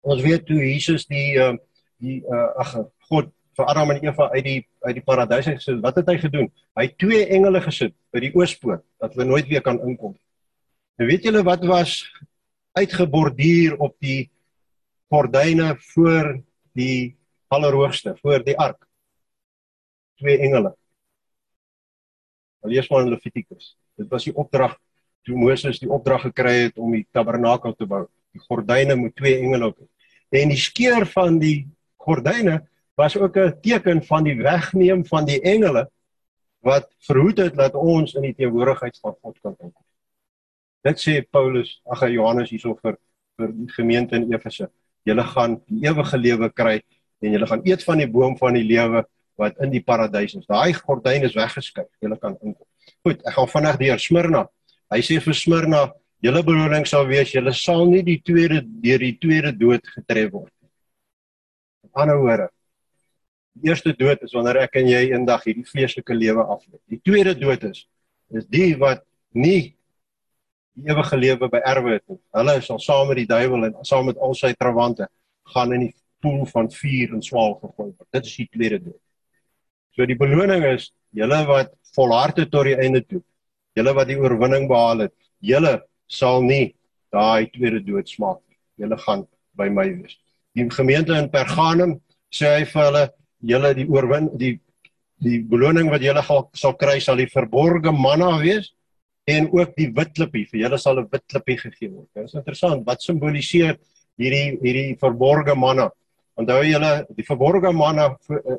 [0.03, 1.55] ons weet toe Jesus die uh,
[2.03, 2.75] die uh, ag
[3.09, 5.81] God vir Adam en Eva uit die uit die paradys het gesit.
[5.85, 6.49] Wat het hy gedoen?
[6.79, 10.17] Hy het twee engele gesit by die oospoort dat hulle nooit weer kan inkom.
[10.99, 12.01] En weet julle wat was
[12.79, 14.31] uitgeborduur op die
[15.13, 16.39] gordyne voor
[16.79, 17.15] die
[17.53, 18.81] allerhoogste, voor die ark?
[20.19, 20.73] Twee engele.
[22.65, 23.75] Lees maar in Levitikus.
[23.99, 24.79] Dit was die opdrag
[25.27, 28.07] toe Moses die opdrag gekry het om die tabernakel te bou.
[28.33, 29.79] Die gordyne moet twee engele op.
[30.33, 31.69] En die skeur van die
[32.01, 32.63] gordyne
[32.97, 35.91] was ook 'n teken van die wegneem van die engele
[36.61, 39.73] wat verhoed het dat ons in die teenwoordigheid van God kan kom.
[40.83, 42.99] Dit sê Paulus, ag Johannes hierso vir
[43.37, 44.69] vir die gemeente in Efese.
[45.09, 46.83] Julle gaan die ewige lewe kry
[47.23, 49.05] en julle gaan eet van die boom van die lewe
[49.41, 50.47] wat in die paradys is.
[50.47, 51.87] Daai gordyn is weggeskei.
[52.03, 52.67] Julle kan inkom.
[53.03, 54.43] Goed, ek gaan vinnig deur Smyrna.
[54.93, 55.83] Hy sê vir Smyrna,
[56.23, 60.53] julle beloning sal wees julle sal nie die tweede deur die tweede dood getref word
[60.53, 60.71] nie.
[61.89, 62.49] In ander woorde,
[63.53, 66.79] Die eerste dood is wanneer ek en jy eendag hierdie vleeslike lewe aflê.
[66.89, 67.85] Die tweede dood is
[68.33, 69.03] is die wat
[69.37, 69.75] nie
[70.73, 72.21] die ewige lewe beerwe het nie.
[72.33, 75.11] Hulle sal saam met die duiwel en saam met al sy trawante
[75.53, 75.93] gaan in die
[76.25, 78.09] poel van vuur en swaal gegooi word.
[78.17, 79.01] Dit is die tweede dood.
[79.93, 83.21] So die beloning is julle wat volhardheid tot die einde toe.
[83.77, 85.75] Julle wat die oorwinning behaal het, julle
[86.13, 86.75] sal nie
[87.13, 88.59] daai tweede dood smaak nie.
[88.85, 89.25] Julle gaan
[89.57, 90.19] by my wees.
[90.57, 91.99] Die gemeente in Pergamum
[92.33, 93.05] sê hy vir hulle
[93.53, 94.59] julle die oorwin die
[95.23, 96.23] die beloning wat julle
[96.59, 98.73] sal kry sal die verborgde manna wees
[99.31, 102.09] en ook die wit klippie vir julle sal 'n wit klippie gegee word.
[102.15, 103.79] Dit is interessant wat simboliseer
[104.19, 105.91] hierdie hierdie verborgde manna.
[106.37, 108.59] Onthou julle die verborgde manna eh,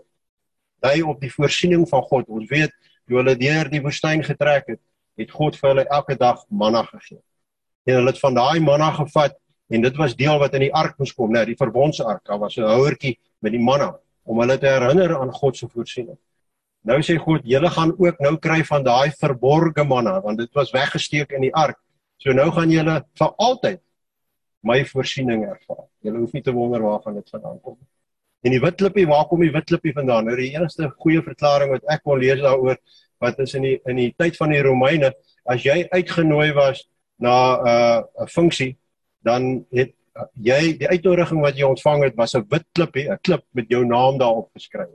[0.84, 2.28] dui op die voorsiening van God.
[2.28, 2.72] Ons weet
[3.08, 4.82] toe hulle deur die woestyn getrek het,
[5.20, 7.20] het God vir hulle elke dag manna gegee.
[7.84, 9.36] En hulle het van daai manna gevat
[9.74, 12.24] en dit was deel wat in die ark moes kom, né, die verbondsark.
[12.26, 16.18] Daar was 'n houertjie met die manna om hulle te herinner aan God se voorsiening.
[16.84, 20.72] Nou sê God, julle gaan ook nou kry van daai verborgde manna want dit was
[20.72, 21.80] weggesteek in die ark.
[22.18, 23.82] So nou gaan julle vir altyd
[24.64, 25.88] my voorsiening ervaar.
[26.04, 27.88] Julle hoef nie te wonder waar gaan dit vandaan kom nie.
[28.44, 30.28] En die wit klippie, waar kom die wit klippie vandaan?
[30.28, 32.80] Nou die enigste goeie verklaring wat ek kon lees daaroor
[33.24, 35.14] wat is in die in die tyd van die Romeine,
[35.48, 36.84] as jy uitgenooi was
[37.20, 38.78] na 'n uh, 'n funksie,
[39.24, 39.94] dan het
[40.38, 43.86] jy die uitnodiging wat jy ontvang het was 'n wit klippie, 'n klip met jou
[43.86, 44.90] naam daarop geskryf.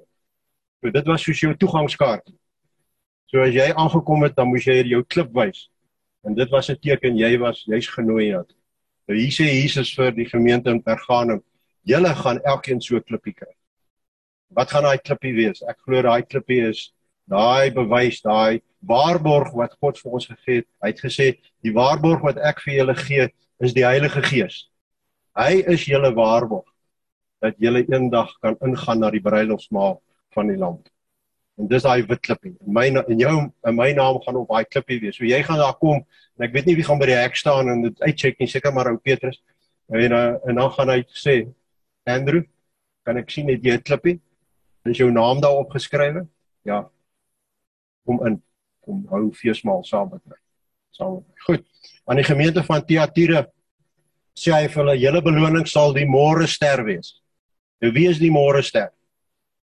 [0.80, 2.30] So dit was soos jou toegangskaart.
[3.26, 5.70] So as jy aangekom het, dan moes jy jou klip wys.
[6.24, 8.54] En dit was 'n teken jy was jy's genooi het.
[9.06, 11.42] Nou hier sê Jesus vir die gemeente in Pergamum,
[11.82, 13.54] julle gaan elkeen so 'n klippie kry.
[14.48, 15.62] Wat gaan daai klippie wees?
[15.62, 16.92] Ek glo daai klippie is
[17.28, 20.68] daai bewys, daai waarborg wat God vir ons gegee het.
[20.82, 21.28] Hy het gesê,
[21.64, 23.28] die waarborg wat ek vir julle gee,
[23.64, 24.66] is die Heilige Gees.
[25.38, 26.66] Hy is julle waarborg
[27.42, 30.00] dat julle eendag kan ingaan na die bruilofsmaal
[30.34, 30.78] van die lam.
[31.58, 32.54] En dis daai wit klippie.
[32.66, 33.34] In my en jou
[33.66, 35.18] in my naam gaan op daai klippie wees.
[35.18, 37.70] So jy gaan daar kom en ek weet nie wie gaan by die hek staan
[37.70, 39.40] en dit uitcheck nie, seker maar ou Petrus.
[39.90, 41.40] En uh, en dan gaan hy sê,
[42.06, 42.44] Andrew,
[43.06, 44.18] kan ek sien net jy 'n klippie?
[44.86, 46.26] Is jou naam daar opgeskrywe?
[46.64, 46.86] Ja.
[48.06, 48.42] Kom in.
[48.84, 50.36] Kom hou feesmaal saam met my.
[50.96, 51.22] Saam.
[51.46, 51.64] Goed.
[52.08, 53.46] Aan die gemeente van Thyatira
[54.38, 57.16] sê hy vir hulle hele beloning sal die môre ster wees.
[57.82, 58.90] Nou wie is die môre ster?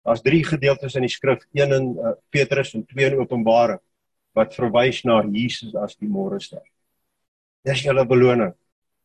[0.04, 3.80] Daar's drie gedeeltes in die skrif, een in uh, Petrus en twee in Openbaring
[4.36, 6.64] wat verwys na Jesus as die môre ster.
[7.64, 8.52] Dis julle beloning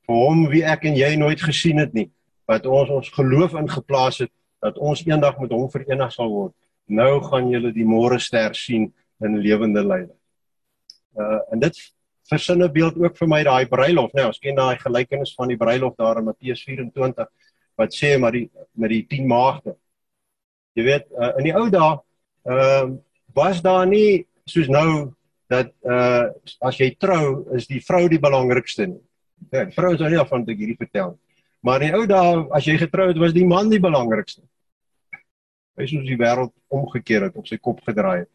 [0.08, 2.08] vir hom wie ek en jy nooit gesien het nie,
[2.48, 4.32] wat ons ons geloof in geplaas het
[4.64, 6.54] dat ons eendag met hom verenig sal word.
[6.88, 8.88] Nou gaan julle die môre ster sien
[9.24, 10.14] in lewende lyne.
[11.18, 11.80] Uh en dit
[12.28, 14.22] versinne beeld ook vir my daai bruilof, né?
[14.22, 17.28] Nou, ons ken daai gelykenis van die bruilof daar in Matteus 24
[17.78, 19.76] wat sê maar die met die 10 maagde.
[20.76, 21.94] Jy weet, uh, in die ou dae
[22.48, 22.96] ehm uh,
[23.36, 25.12] was daar nie soos nou
[25.52, 26.28] dat uh
[26.64, 29.02] as jy trou is die vrou die belangrikste nie.
[29.52, 31.16] Ja, die vrou is nou nie af van te hierdie vertel.
[31.62, 34.42] Maar in die ou dae as jy getrou het was die man die belangrikste.
[35.78, 38.32] Hy is soos die wêreld omgekeer het op sy kop gedraai het.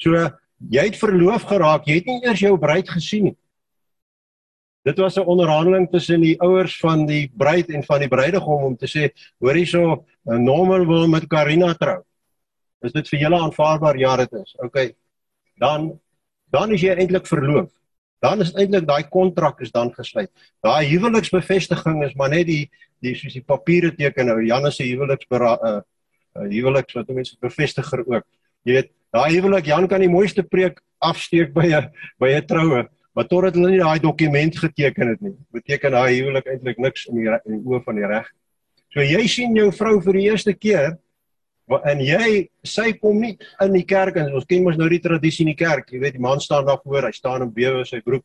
[0.00, 0.30] So
[0.70, 3.36] jy het verloof geraak, jy het nie eers jou bruid gesien nie.
[4.84, 8.76] Dit was 'n onderhandeling tussen die ouers van die bruid en van die bruidegom om
[8.76, 12.02] te sê, hoor hierso, eh, Norman wil met Karina trou.
[12.82, 13.96] Is dit vir julle aanvaarbaar?
[13.98, 14.54] Ja, dit is.
[14.58, 14.94] OK.
[15.56, 16.00] Dan
[16.50, 17.70] dan is jy eintlik verloof.
[18.24, 20.30] dan is eintlik daai kontrak is dan gesluit.
[20.64, 22.70] Daai huweliksbevestiging is maar net die
[23.04, 25.80] die soos die papiere teken nou Janus se huweliks uh, uh
[26.48, 28.24] huweliks wat mense bevestiger ook.
[28.64, 32.88] Jy weet, daai huwelik Jan kan die mooiste preek afsteek by 'n by 'n troue,
[33.14, 37.16] maar totdat hulle nie daai dokument geteken het nie, beteken daai huwelik eintlik niks in
[37.16, 38.26] die in die oë van die reg.
[38.92, 40.98] So jy sien jou vrou vir die eerste keer
[41.84, 45.44] en jy sy kom nie in die kerk en ons ken mos nou die tradisie
[45.44, 48.00] in die kerk, jy weet die man staan daar voor, hy staan in bewe sy
[48.00, 48.24] broek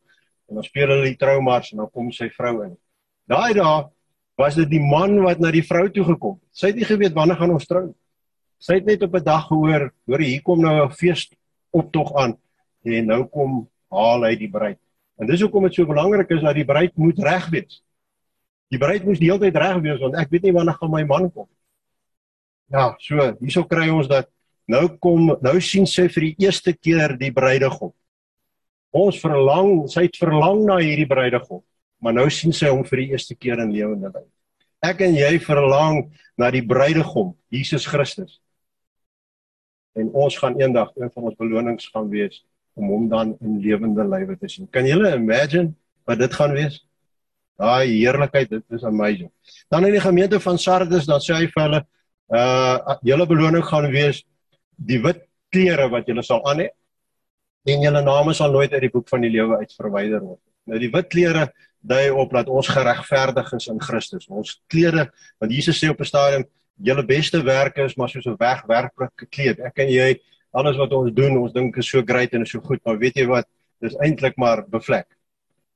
[0.50, 2.78] en dan speel hulle die troumars en dan kom sy vrou in.
[3.28, 3.90] Daai dae
[4.40, 6.48] was dit die man wat na die vrou toe gekom het.
[6.56, 7.98] Sy het nie geweet wanneer gaan ons trou nie.
[8.60, 11.30] Sy het net op 'n dag gehoor, hoor hier kom nou 'n fees
[11.72, 12.38] optog aan
[12.84, 14.80] en nou kom haal hy die bruid.
[15.18, 17.84] En dis hoekom dit so belangrik is dat die bruid moet reg wees.
[18.70, 21.04] Die bruid moet die hele tyd reg wees want ek weet nie wanneer gaan my
[21.04, 21.48] man kom.
[22.70, 24.30] Ja, so, hierso kry ons dat
[24.68, 27.94] nou kom nou sien sy vir die eerste keer die bruidegom.
[28.92, 31.64] Ons verlang, sy het verlang na hierdie bruidegom,
[32.02, 34.28] maar nou sien sy hom vir die eerste keer in lewende lyf.
[34.82, 38.40] Ek en jy verlang na die bruidegom, Jesus Christus
[40.00, 42.44] en ons gaan eendag een van ons belonings gaan wees
[42.80, 44.68] om hom dan in lewende lywe te sien.
[44.72, 45.74] Kan julle imagine
[46.08, 46.80] wat dit gaan wees?
[47.60, 49.30] Daai heerlikheid, dit is amazing.
[49.68, 51.82] Dan in die gemeente van Sardes dan sê hy vir hulle,
[52.32, 54.24] uh julle beloning gaan wees
[54.78, 56.70] die wit klere wat julle sal aan hê
[57.70, 60.42] en julle name sal nooit uit die boek van die lewe uit verwyder word.
[60.70, 64.28] Nou die wit klere dui op dat ons geregverdig is in Christus.
[64.28, 65.10] Ons klere,
[65.40, 66.46] want Jesus sê op 'n stadium
[66.84, 69.60] julle beste werke is maar soos 'n wegwerplik gekleed.
[69.60, 70.20] Ek en jy,
[70.52, 73.16] alles wat ons doen, ons dink is so great en is so goed, maar weet
[73.16, 73.48] jy wat?
[73.82, 75.08] Dis eintlik maar bevlek.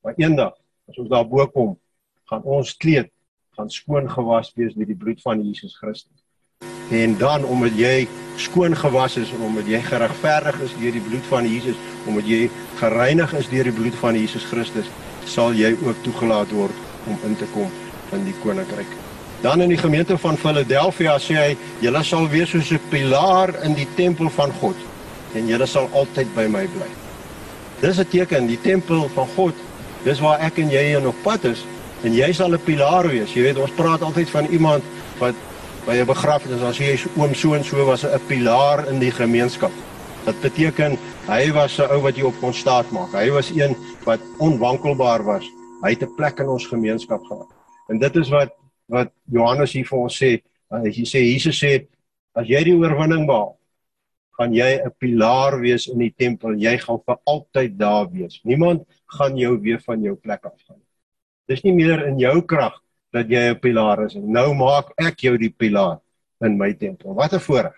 [0.04, 0.54] Maar eendag,
[0.90, 1.78] as ons daar bo kom,
[2.26, 3.10] gaan ons kleed
[3.54, 6.24] gaan skoon gewas wees met die bloed van Jesus Christus.
[6.92, 8.08] En dan omdat jy
[8.42, 12.50] skoon gewas is en omdat jy geregverdig is deur die bloed van Jesus, omdat jy
[12.82, 14.90] gereinig is deur die bloed van Jesus Christus,
[15.26, 17.70] sal jy ook toegelaat word om in te kom
[18.14, 19.13] in die koninkryk.
[19.44, 23.74] Dan in die gemeente van Philadelphia sê hy, julle sal wees soos 'n pilaar in
[23.76, 24.76] die tempel van God
[25.36, 26.88] en julle sal altyd by my bly.
[27.82, 29.54] Dis 'n teken, die tempel van God,
[30.06, 31.66] dis waar ek en jy in op pad is
[32.04, 33.34] en jy sal 'n pilaar wees.
[33.34, 34.84] Jy weet, ons praat altyd van iemand
[35.20, 35.36] wat
[35.86, 39.72] by 'n begrafnis, as jy oom so en so was 'n pilaar in die gemeenskap.
[40.26, 43.12] Dit beteken hy was 'n ou wat jy op kon staat maak.
[43.12, 43.76] Hy was een
[44.06, 45.44] wat onwankelbaar was.
[45.82, 47.48] Hy het 'n plek in ons gemeenskap gehad.
[47.90, 50.32] En dit is wat wat Johannes hier vir ons sê.
[50.74, 51.88] Hy sê Jesus sê
[52.36, 53.58] as jy die oorwinning behaal,
[54.38, 56.56] gaan jy 'n pilaar wees in die tempel.
[56.58, 58.42] Jy gaan vir altyd daar wees.
[58.44, 60.82] Niemand gaan jou weer van jou plek afgaan.
[61.48, 62.74] Dis nie meer in jou krag
[63.12, 64.16] dat jy 'n pilaar is.
[64.16, 66.00] Nou maak ek jou die pilaar
[66.42, 67.14] in my tempel.
[67.14, 67.76] Wat 'n voorreg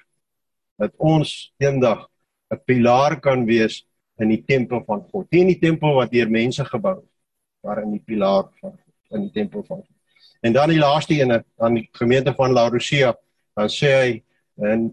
[0.80, 2.08] dat ons eendag
[2.52, 3.86] 'n pilaar kan wees
[4.20, 5.28] in die tempel van God.
[5.32, 7.12] Nie in die tempel wat deur mense gebou is,
[7.63, 8.78] maar in die pilaar van
[9.12, 9.94] in die tempel van God.
[10.41, 13.13] En dan die laaste ene aan die gemeente van Laodicea,
[13.56, 14.12] dan sê hy
[14.71, 14.89] en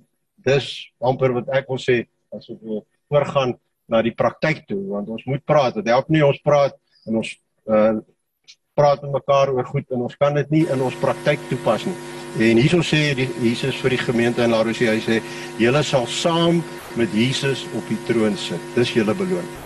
[0.47, 0.69] dis
[1.03, 2.03] amper wat ek wil sê
[2.35, 3.55] as ons wil voorgaan
[3.93, 5.77] na die praktyk toe want ons moet praat.
[5.79, 6.77] Dit help nie ons praat
[7.07, 7.37] en ons
[7.69, 8.01] uh
[8.73, 11.97] praat met mekaar oor goed en ons kan dit nie in ons praktyk toepas nie.
[12.41, 15.19] En hierso sê die Jesus vir die gemeente in Laodicea, hy sê
[15.61, 16.63] julle sal saam
[16.97, 18.65] met Jesus op die troon sit.
[18.73, 19.61] Dis julle beloning.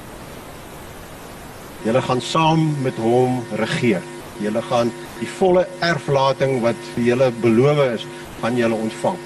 [1.87, 4.03] Julle gaan saam met hom regeer.
[4.41, 8.07] Julle gaan die volle erflating wat vir julle beloof is,
[8.43, 9.19] gaan julle ontvang.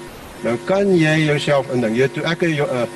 [0.43, 1.97] Nou kan jy jouself indink.
[1.97, 2.87] Jy toe ek 'n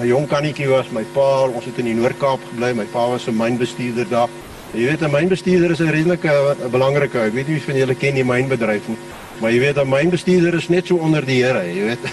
[0.00, 2.74] 'n jong kannetjie was, my pa, ons het in die Noord-Kaap gebly.
[2.74, 4.28] My pa was 'n mynbestuurder daar.
[4.74, 7.18] Jy weet 'n mynbestuurder is 'n redelike 'n belangrike.
[7.18, 8.98] Ek weet nie wie van julle ken die mynbedryf nie,
[9.40, 12.04] maar jy weet 'n mynbestuurder is net so onder die Here, jy weet.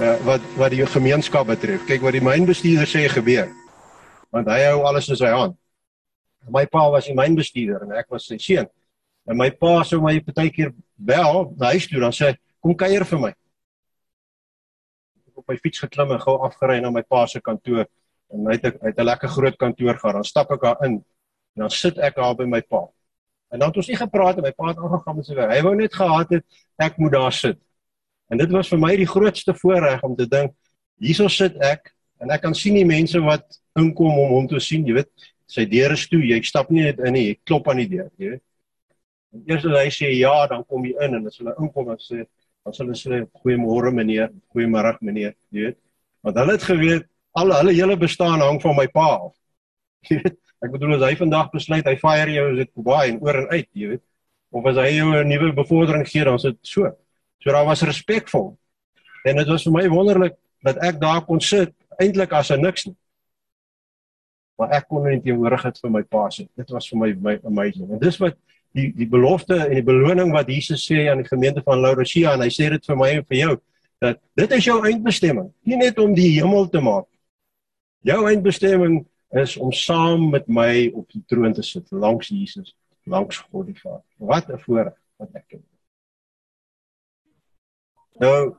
[0.00, 1.84] uh, wat wat die gemeenskap betref.
[1.86, 3.48] Kyk wat die mynbestuurder sê gebeur.
[4.30, 5.56] Want hy hou alles in sy hand.
[6.50, 8.68] My pa was die mynbestuurder en ek was sy seun.
[9.28, 13.20] En my pa sou my partykeer bel na huis toe dan sê kom kuier vir
[13.22, 13.32] my.
[15.30, 17.86] Ek op my fiets geklim en gou afgery na my pa se kantoor
[18.32, 20.14] en hy het hy het 'n lekker groot kantoor gehad.
[20.14, 21.02] Dan stap ek daar in
[21.54, 22.88] en dan sit ek daar by my pa.
[23.52, 25.52] En dan het ons nie gepraat en my pa het aangegaan met sy werk.
[25.52, 26.44] Hy wou net gehad het
[26.78, 27.58] ek moet daar sit.
[28.30, 30.54] En dit was vir my die grootste voorreg om te dink
[30.98, 33.44] hierso sit ek en ek kan sien die mense wat
[33.78, 35.10] inkom om hom te sien, jy weet,
[35.52, 38.08] sy deur is toe, jy stap nie net in nie, jy klop aan die deur,
[38.20, 38.44] jy weet.
[39.48, 42.24] Eers as hy sê ja, dan kom jy in en as hulle inkom dan sê
[42.62, 45.78] dan sê hulle sê goeiemôre meneer, goeiemôre meneer, jy weet.
[46.22, 47.08] Want hulle het geweet
[47.40, 49.32] al hulle hele bestaan hang van my pa af.
[50.10, 53.20] Jy weet, ek bedoel as hy vandag besluit hy fire jou is dit baie en
[53.22, 54.02] oor en uit, jy weet.
[54.54, 56.90] Of as hy jou 'n nuwe bevordering gee, dan is dit so.
[57.42, 58.52] So daar was respekvol.
[59.26, 62.86] En dit was vir my wonderlik dat ek daar kon sit eintlik as 'n niks
[62.86, 62.96] nie
[64.62, 66.48] maar ek kon in teenwoordigheid van my pa sit.
[66.58, 67.90] Dit was vir my, my amazing.
[67.90, 68.38] En dis wat
[68.76, 72.44] die die belofte en die beloning wat Jesus sê aan die gemeente van Laodicea en
[72.44, 73.56] hy sê dit vir my en vir jou
[74.02, 75.50] dat dit is jou eindbestemming.
[75.68, 77.06] Nie net om die hemel te maak.
[78.06, 79.02] Jou eindbestemming
[79.42, 82.74] is om saam met my op die troon te sit langs Jesus,
[83.06, 84.02] langs God die Vader.
[84.18, 85.66] Wat 'n voorreg wat ek het.
[88.20, 88.56] Nou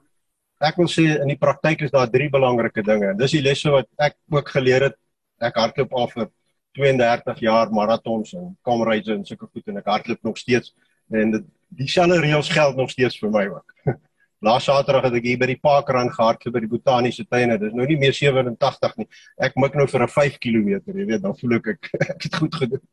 [0.63, 3.15] ek wil sê in die praktyk is daar drie belangrike dinge.
[3.19, 4.97] Dis die lesse wat ek ook geleer het.
[5.43, 6.29] Ek hardloop al vir
[6.77, 10.73] 32 jaar maratons en kamryse en sulke goed en ek hardloop nog steeds
[11.13, 11.45] en dit
[11.77, 13.75] dieselfde reëls geld nog steeds vir my ook.
[14.43, 17.55] Laas Saterdag het ek hier by die Parkrand gehardloop by die botaniese tuine.
[17.61, 19.07] Dis nou nie meer 87 nie.
[19.39, 21.69] Ek mik nou vir 'n 5 km, jy weet, dan voel ek
[22.11, 22.83] ek, het goed gedoen.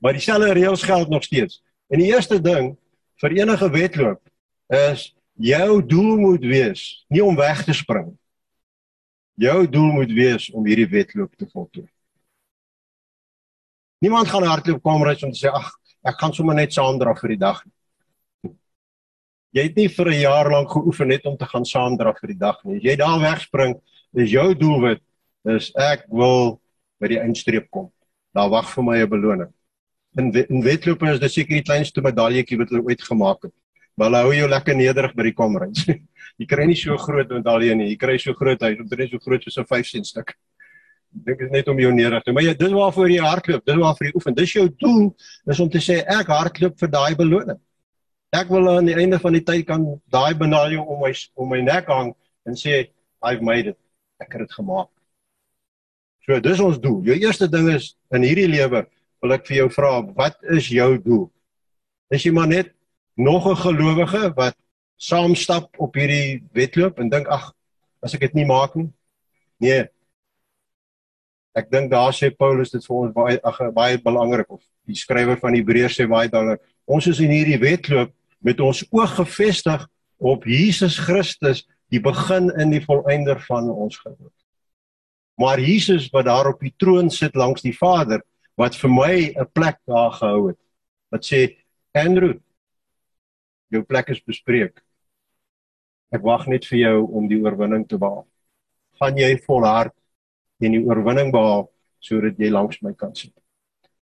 [0.00, 1.62] Maar dieselfde reëls geld nog steeds.
[1.88, 2.76] En die eerste ding
[3.20, 4.20] vir enige wedloop
[4.68, 8.12] is jou doel moet wees nie om weg te spring.
[9.40, 11.88] Jou doel moet wees om hierdie wedloop te voltooi.
[14.04, 15.70] Niemand gaan hardloop kom ry om te sê ag,
[16.04, 17.72] ek gaan sommer net saamdra vir die dag nie
[19.56, 22.38] jy het nie vir 'n jaar lank geoefen net om te gaan saamdra vir die
[22.38, 22.76] dag nie.
[22.76, 23.80] As jy daar wegspring,
[24.14, 25.02] is jou doelwit
[25.44, 26.60] is ek wil
[27.00, 27.90] by die eindstreep kom.
[28.34, 29.52] Daar wag vir my 'n beloning.
[30.16, 33.52] In in wedloop is dit seker die kleinste medaljetjie wat hulle ooit gemaak het.
[33.96, 35.86] Maar hulle hou jou lekker nederig by die komrys.
[36.40, 37.90] jy kry nie so groot medalje nie.
[37.92, 40.34] Jy kry so groot hy, omtrent so groot soos 'n 5 sent stuk.
[41.10, 42.32] Dink is net om jou nederig te.
[42.32, 43.64] Maar jy dis waarvoor jy hardloop.
[43.66, 44.34] Dis waarvoor jy oefen.
[44.34, 45.10] Dis jou doel
[45.46, 47.58] is om te sê ek hardloop vir daai beloning.
[48.32, 51.60] Ek wil aan die einde van die tyd kan daai benadering om my om my
[51.60, 52.14] nek hang
[52.46, 52.88] en sê
[53.22, 53.78] I've made it.
[54.22, 54.88] Ek het dit gemaak.
[56.24, 57.02] So dis ons doel.
[57.10, 58.86] Jou eerste ding is in hierdie lewe
[59.20, 61.26] wil ek vir jou vra, wat is jou doel?
[62.14, 62.72] Is jy maar net
[63.16, 64.56] nog 'n gelowige wat
[65.00, 67.50] saam stap op hierdie wedloop en dink ag,
[68.04, 68.90] as ek dit nie maak nie?
[69.60, 69.86] Nee.
[71.56, 75.40] Ek dink daar sê Paulus dit vir ons baie ag baie belangrik of die skrywer
[75.40, 76.62] van Hebreërs sê baie belangrik.
[76.84, 78.12] Ons is in hierdie wedloop
[78.44, 79.86] met ons oog gefestig
[80.20, 84.36] op Jesus Christus, die begin en die volëinder van ons geloof.
[85.40, 88.20] Maar Jesus wat daar op die troon sit langs die Vader,
[88.60, 90.60] wat vir my 'n plek daar gehou het.
[91.10, 91.56] Wat sê
[91.96, 92.36] Andrew,
[93.70, 94.82] jou plek is bespreek.
[96.10, 98.26] Ek wag net vir jou om die oorwinning te behaal.
[99.00, 99.94] Gaan jy volhard
[100.60, 101.68] en die oorwinning behaal
[102.00, 103.32] sodat jy langs my kan sit.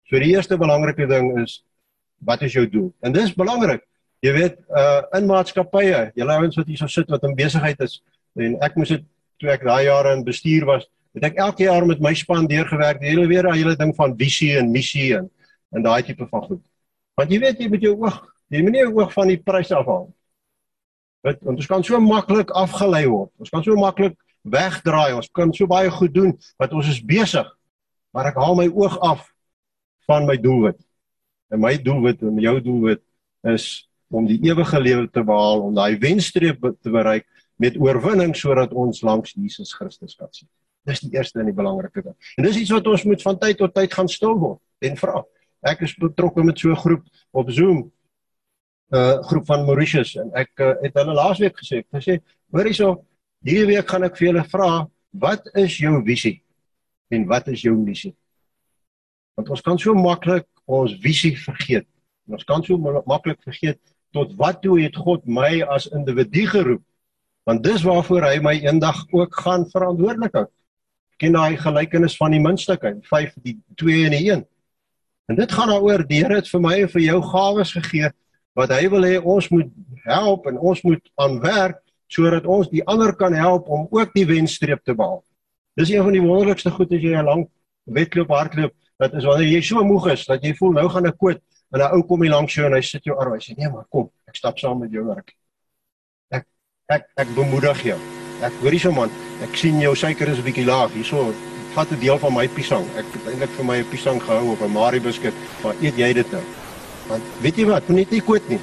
[0.08, 1.60] So die eerste belangrike ding is
[2.26, 2.90] wat is jou doel?
[3.02, 3.84] En dis belangrik
[4.20, 8.00] Jy weet, uh in maatskappye, julle ouens wat hier so sit wat in besigheid is
[8.36, 9.04] en ek moes dit
[9.40, 10.84] toe ek daai jare in bestuur was,
[11.16, 14.12] het ek elke jaar met my span deurgewerk, die hele weer daai hele ding van
[14.20, 15.30] visie en missie en
[15.72, 16.60] en daai tipe van goed.
[17.16, 18.18] Want jy weet jy met jou oog,
[18.52, 20.08] jy moet nie jou oog van die prys afhaal.
[21.20, 23.30] Weet, want ons kan so maklik afgelei word.
[23.38, 25.16] Ons kan so maklik wegdraai.
[25.18, 27.48] Ons kan so baie goed doen wat ons is besig.
[28.16, 29.26] Maar ek haal my oog af
[30.09, 30.80] van my doelwit.
[31.52, 33.02] En my doelwit en jou doelwit
[33.52, 33.66] is
[34.11, 37.28] om die ewige lewe te behaal, om daai wenstreep te bereik
[37.61, 40.48] met oorwinning sodat ons langs Jesus Christus kan sit.
[40.88, 42.16] Dis die eerste en die belangrike ding.
[42.40, 45.22] En dis iets wat ons moet van tyd tot tyd gaan stil word en vra.
[45.68, 47.92] Ek is betrokke met so 'n groep op Zoom
[48.94, 52.18] uh, groep van Mauritius en ek uh, het hulle laasweek gesê, ek sê,
[52.53, 52.94] hoor hierso,
[53.46, 54.70] hierdie week gaan ek vir julle vra,
[55.22, 56.40] wat is jou visie
[57.11, 58.14] en wat is jou missie?
[59.38, 61.87] Want ons kan so maklik ons visie vergeet.
[62.31, 63.81] Ons kan so maklik vergeet
[64.14, 66.85] tot wat toe het God my as individu geroep?
[67.48, 70.46] Want dis waarvoor hy my eendag ook gaan verantwoordelik hou.
[71.20, 74.44] Ken daai gelykenis van die muntstukkie, 5 die 2 en die 1.
[75.31, 78.11] En dit gaan daaroor die Here het vir my en vir jou gawes gegee
[78.54, 79.70] wat hy wil hê ons moet
[80.04, 81.78] help en ons moet aanwerk
[82.10, 85.22] sodat ons die ander kan help om ook die wenstreep te behaal.
[85.78, 87.48] Dis een van die wonderlikste goed as jy 'n lang
[87.84, 91.16] wedloop hardloop, dat is wanneer jy so moeg is dat jy voel nou gaan ek
[91.16, 93.32] koot En 'n ou kom hier langs jou en hy sit jou arm.
[93.32, 95.36] Hy sê: "Nee, maar kom, ek stap saam met jou werk."
[96.30, 96.44] Ek
[96.88, 97.98] ek ek bemoedig jou.
[98.42, 99.10] Ek hoor hierso man,
[99.42, 100.90] ek sien jou suiker is 'n bietjie laag.
[100.92, 101.32] Hierso
[101.74, 102.86] vat 'n deel van my piesang.
[102.96, 106.42] Ek het eintlik vir my piesang gehou of 'n Mariebiskuit, maar eet jy dit nou?
[107.11, 108.61] Want weet jy wat, moenie net koot nie.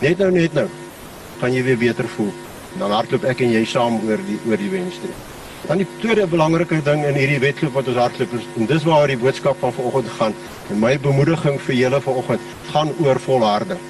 [0.00, 0.68] Net nou net nou
[1.42, 2.32] gaan jy weer beter voel.
[2.80, 5.28] Dan hardloop ek en jy saam oor die oor die wenstreep.
[5.66, 9.10] Dan die tweede belangrike ding in hierdie wedloop wat ons hardloop is en dis waar
[9.10, 10.36] die boodskap van vanoggend gaan.
[10.72, 13.82] En my bemoediging vir julle vanoggend gaan oor volharding.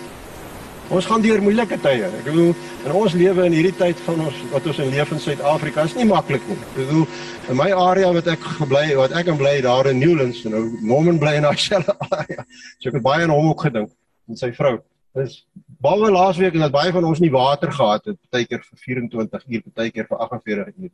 [0.92, 2.04] Ons gaan deur moeilike tye.
[2.04, 2.50] Ek bedoel,
[2.84, 5.96] in ons lewe in hierdie tyd van ons wat ons in leef in Suid-Afrika is
[5.96, 6.58] nie maklik nie.
[6.58, 7.06] Ek bedoel,
[7.48, 11.20] in my area wat ek gebly wat ek en bly daar in Newlands nou Norman
[11.22, 12.44] bly in selfe area.
[12.78, 13.92] So ek het baie aan hom ook gedink
[14.28, 14.76] en sy vrou.
[15.16, 15.42] Dis
[15.82, 19.64] baie laasweek en dat baie van ons nie water gehad het, partykeer vir 24 uur,
[19.72, 20.92] partykeer vir 48 uur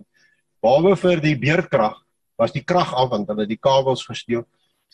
[0.63, 1.99] behalwe vir die beerdkrag
[2.39, 4.45] was die krag af want hulle die kabels gesteel.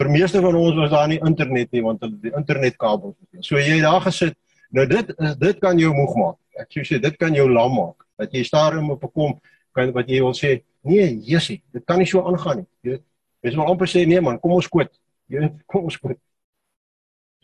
[0.00, 3.44] Vir meeste van ons was daar nie internet nie want hulle die internetkabels gesteel.
[3.44, 4.36] So jy daar gesit.
[4.74, 6.38] Nou dit is dit kan jou moeg maak.
[6.58, 8.06] Ek sê dit kan jou lam maak.
[8.18, 9.36] Dat jy stadium op kom
[9.74, 12.66] kan wat jy wil sê, nee, Jessie, dit kan nie so aangaan nie.
[12.82, 13.04] Jy weet,
[13.42, 14.90] jy wil amper sê nee man, kom ons skoot.
[15.30, 16.18] Jy weet, kom ons skoot.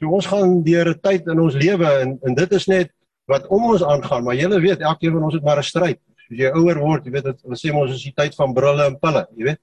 [0.01, 2.93] So ons gaan deur 'n tyd in ons lewe en en dit is net
[3.31, 6.01] wat om ons aangaan, maar julle weet elkeen van ons het maar 'n stryd.
[6.17, 8.87] As jy ouer word, jy weet dit hulle sê ons is die tyd van brille
[8.87, 9.61] en pille, jy weet.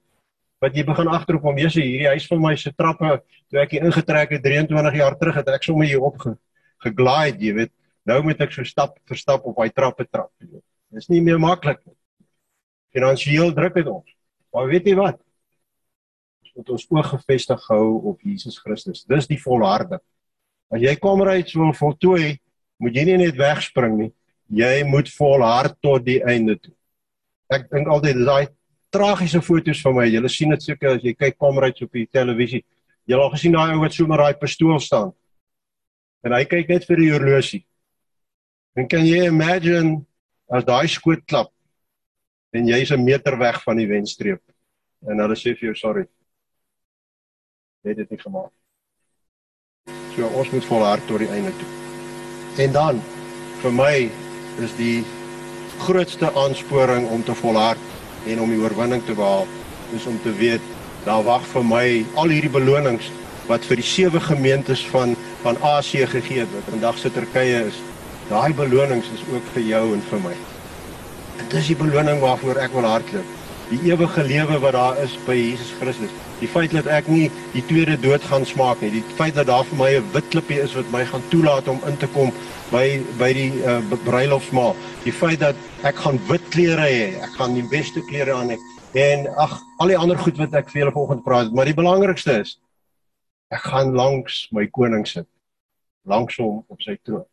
[0.60, 3.84] Wat jy begin agterop om sê hierdie huis van my se trappe toe ek hier
[3.84, 6.16] ingetrek het 23 jaar terug het ek sommer hier op
[6.84, 7.72] geglide, jy weet.
[8.08, 10.64] Nou moet ek so stap vir stap op daai trappe trap, jy weet.
[10.96, 11.96] Dis nie meer maklik nie.
[12.96, 14.14] Finansieel druk dit ons.
[14.54, 15.18] Maar weet jy wat?
[16.44, 19.04] Ons moet ons oog gefestig hou op Jesus Christus.
[19.04, 20.00] Dis die volharding.
[20.72, 22.38] As jy komryds wil voltooi,
[22.80, 24.10] moet jy nie net wegspring nie.
[24.48, 26.72] Jy moet volhard tot die einde toe.
[27.52, 28.48] Ek dink altyd dis daai
[28.92, 30.08] tragiese foto's van my.
[30.08, 32.62] Julle sien dit seker as jy kyk komryds op die televisie.
[33.08, 35.12] Jy al gesien daai ou wat so met daai pistool staan.
[36.26, 37.62] En hy kyk net vir die horlosie.
[38.78, 40.04] En kan jy imagine
[40.50, 41.52] as daai skoot klap
[42.54, 44.42] en jy's 'n meter weg van die wenstreep
[45.06, 46.06] en hulle sê vir jou sorry.
[47.84, 48.52] Jy het dit nie gemaak.
[50.16, 51.70] So ons moet volhard tot die einde toe.
[52.64, 53.00] En dan
[53.62, 54.10] vir my
[54.58, 55.04] is die
[55.78, 57.78] grootste aansporing om te volhard
[58.26, 59.46] en om die oorwinning te behaal
[59.94, 60.64] is om te weet
[61.04, 63.10] daar wag vir my al hierdie belonings
[63.48, 66.70] wat vir die sewe gemeentes van van Asië gegee word.
[66.70, 67.80] Vandag se Turkye is
[68.28, 70.36] daai belonings is ook vir jou en vir my.
[71.42, 73.36] Dit is die beloning waarvoor ek wil hardloop.
[73.68, 77.64] Die ewige lewe wat daar is by Jesus Christus die feit dat ek nie die
[77.66, 80.74] tweede dood gaan smaak nie, die feit dat daar vir my 'n wit klippie is
[80.74, 82.32] wat my gaan toelaat om in te kom
[82.70, 87.54] by by die uh, bruilofsmaal, die feit dat ek gaan wit klere hê, ek gaan
[87.54, 88.58] die beste klere aan hê
[88.94, 92.40] en ag al die ander goed wat ek vir julle vanoggend praat, maar die belangrikste
[92.40, 92.58] is
[93.52, 95.26] ek gaan langs my koning sit,
[96.08, 97.26] langs hom op sy troon.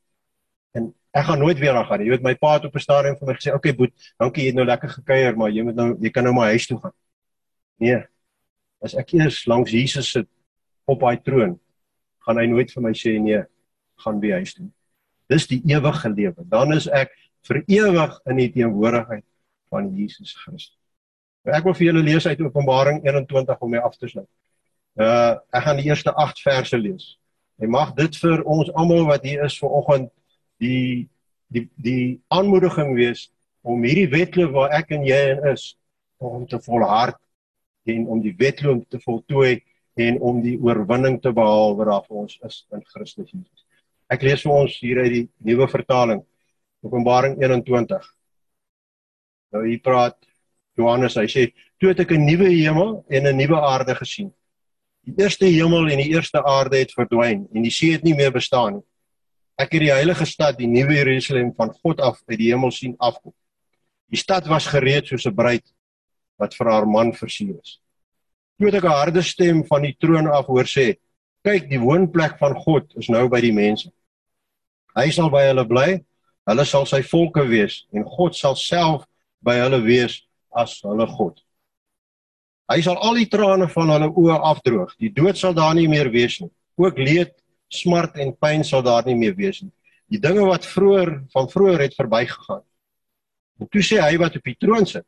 [0.75, 2.09] En ek gaan nooit weer daar gaan nie.
[2.09, 4.43] Jy weet my pa het op 'n stadium vir my gesê, "Oké okay, boet, dankie
[4.43, 6.79] jy het nou lekker gekuier, maar jy moet nou jy kan nou maar huis toe
[6.79, 6.93] gaan."
[7.79, 8.03] Nee,
[8.81, 10.27] as ek eers langs Jesus sit
[10.85, 11.59] op daai troon,
[12.25, 13.43] gaan hy nooit vir my sê nee,
[14.03, 14.69] gaan by huis toe.
[15.29, 16.45] Dis die ewige lewe.
[16.49, 17.11] Dan is ek
[17.47, 19.25] vir ewig in die teenwoordigheid
[19.69, 20.77] van Jesus Christus.
[21.45, 24.29] Ek wil vir julle lees uit Openbaring 21 om my af te sluit.
[24.95, 27.17] Uh ek gaan die eerste 8 verse lees.
[27.59, 30.11] En mag dit vir ons almal wat hier is vanoggend
[30.63, 31.09] die
[31.51, 33.29] die die aanmoediging wees
[33.61, 35.75] om hierdie wedloop waar ek en jy in is
[36.17, 37.19] om te volhard
[37.85, 39.61] en om die wedloop te voltooi
[39.95, 43.65] en om die oorwinning te behaal wat daar vir ons is in Christus Jesus.
[44.11, 46.23] Ek lees vir ons hier uit die nuwe vertaling
[46.85, 48.03] Openbaring 21.
[49.55, 50.17] Nou hier praat
[50.77, 51.45] Johannes, hy sê
[51.79, 54.33] toe het ek 'n nuwe hemel en 'n nuwe aarde gesien.
[55.05, 58.33] Die eerste hemel en die eerste aarde het verdwyn en die see het nie meer
[58.33, 58.85] bestaan nie.
[59.55, 62.95] Ek het die heilige stad, die nuwe Jerusalem van God af uit die hemel sien
[62.99, 63.33] afkom.
[64.11, 65.65] Die stad was gereed soos 'n bruid
[66.37, 67.79] wat vir haar man versier is.
[68.57, 70.97] Toe het ek 'n harde stem van die troon af hoor sê:
[71.43, 73.91] "Kyk, die woonplek van God is nou by die mense.
[74.95, 76.05] Hy sal by hulle bly.
[76.47, 79.05] Hulle sal sy volke wees en God sal self
[79.41, 81.44] by hulle wees as hulle God.
[82.71, 84.95] Hy sal al die trane van hulle oë afdroog.
[85.01, 86.51] Die dood sal daar nie meer wees nie.
[86.81, 87.35] Ook leed,
[87.69, 89.71] smart en pyn sal daar nie meer wees nie.
[90.09, 92.63] Die dinge wat vroeër van vroeër het verbygegaan.
[93.61, 95.05] En toe sê hy wat op die troon sit: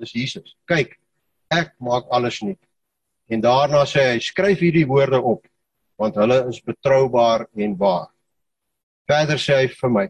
[0.00, 0.54] dis Jesus.
[0.68, 0.96] Kyk,
[1.52, 2.60] ek maak alles nuut.
[3.30, 5.46] En daarna sê hy, skryf hierdie woorde op
[6.00, 8.06] want hulle is betroubaar en waar.
[9.04, 10.04] Verder sê hy vir my,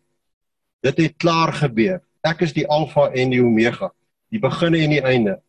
[0.86, 1.98] dit het klaar gebeur.
[2.22, 3.88] Ek is die Alfa en die Omega,
[4.30, 5.40] die begin en die einde.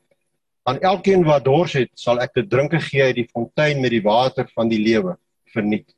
[0.64, 4.04] Aan elkeen wat dors het, sal ek te drinke gee uit die fontein met die
[4.06, 5.16] water van die lewe
[5.54, 5.90] verniet.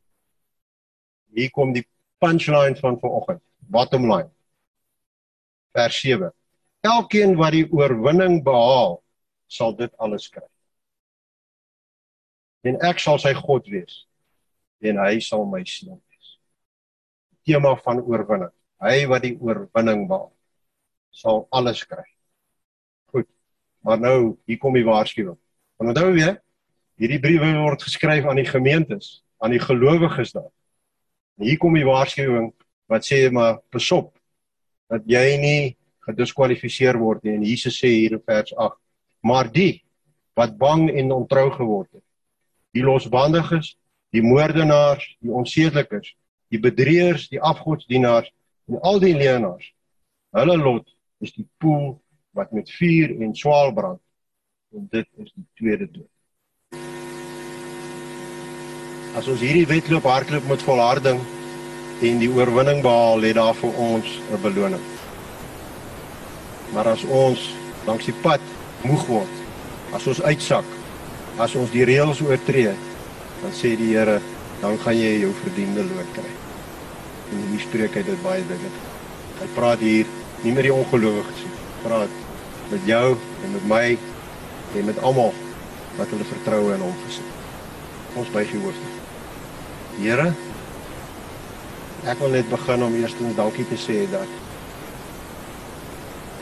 [1.35, 1.83] Hier kom die
[2.23, 3.41] punchline van vanoggend.
[3.59, 4.29] Bottom line.
[5.75, 6.31] Vers 7.
[6.83, 8.99] Elkeen wat die oorwinning behaal,
[9.47, 10.45] sal dit alles kry.
[12.63, 14.03] En ek sal sy God wees
[14.83, 16.33] en hy sal my seun wees.
[17.47, 18.51] Tema van oorwinning.
[18.83, 20.31] Hy wat die oorwinning behaal,
[21.11, 22.03] sal alles kry.
[23.83, 24.17] Maar nou,
[24.47, 25.37] hier kom die waarskuwing.
[25.77, 26.31] Want onthou jy,
[27.01, 30.51] hierdie briewe word geskryf aan die gemeentes, aan die gelowiges daar.
[31.39, 32.51] En hier kom die waarskuwing
[32.91, 34.13] wat sê maar pasop
[34.91, 35.61] dat jy nie
[36.07, 37.35] gediskwalifiseer word nie.
[37.37, 38.79] En Jesus sê hier in vers 8:
[39.21, 39.83] "Maar die
[40.33, 42.03] wat bang en ontrou geword het,
[42.73, 43.75] die losbandiges,
[44.13, 46.15] die moordenaars, die onsedelikes,
[46.49, 48.31] die bedrieërs, die afgodsdienaars
[48.69, 49.73] en al die leenaars,
[50.33, 52.02] hulle lot is die poel
[52.33, 54.01] wat met vuur en swaal brand
[54.73, 56.09] En dit is die tweede dood.
[59.13, 61.19] As ons hierdie wedloop hardloop met volharding
[62.03, 64.81] en die oorwinning behaal, lê daar vir ons 'n beloning.
[66.73, 67.53] Maar as ons
[67.85, 68.41] langs die pad
[68.81, 69.35] moeg word,
[69.93, 70.65] as ons uitsak,
[71.37, 72.73] as ons die reëls oortree,
[73.41, 74.19] dan sê die Here,
[74.61, 76.33] dan gaan jy jou verdiende loon kry.
[77.31, 78.81] En hier spreek hy dit baie duidelik.
[79.39, 80.05] Hy praat hier
[80.43, 81.57] nie met die ongelowiges nie.
[81.83, 82.22] Praat
[82.73, 83.97] met jou en met my
[84.77, 85.33] en met almal
[85.97, 87.29] wat hulle vertroue in hom gesit.
[88.17, 88.93] Ons buig die hoofde.
[89.99, 90.31] Here,
[92.09, 94.39] ek wil net begin om eerstens dankie te sê dat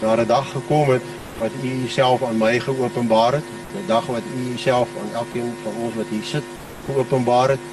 [0.02, 1.08] daar 'n dag gekom het
[1.40, 5.74] wat U self aan my geopenbaar het, 'n dag wat U self aan elkeen van
[5.84, 6.44] ons wat hier sit
[6.86, 7.64] geopenbaar het.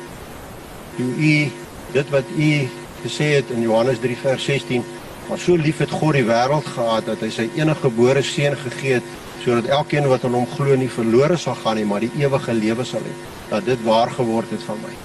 [0.96, 1.50] Toe U
[1.92, 2.68] dit wat U
[3.04, 4.84] gesê het in Johannes 3 vers 16,
[5.28, 9.00] maar so lief het God die wêreld gehad dat hy sy enige gebore seun gegee
[9.00, 9.04] het
[9.44, 12.84] sodat elkeen wat aan hom glo nie verlore sal gaan nie, maar die ewige lewe
[12.84, 13.14] sal hê.
[13.50, 14.96] Dat dit waar geword het van my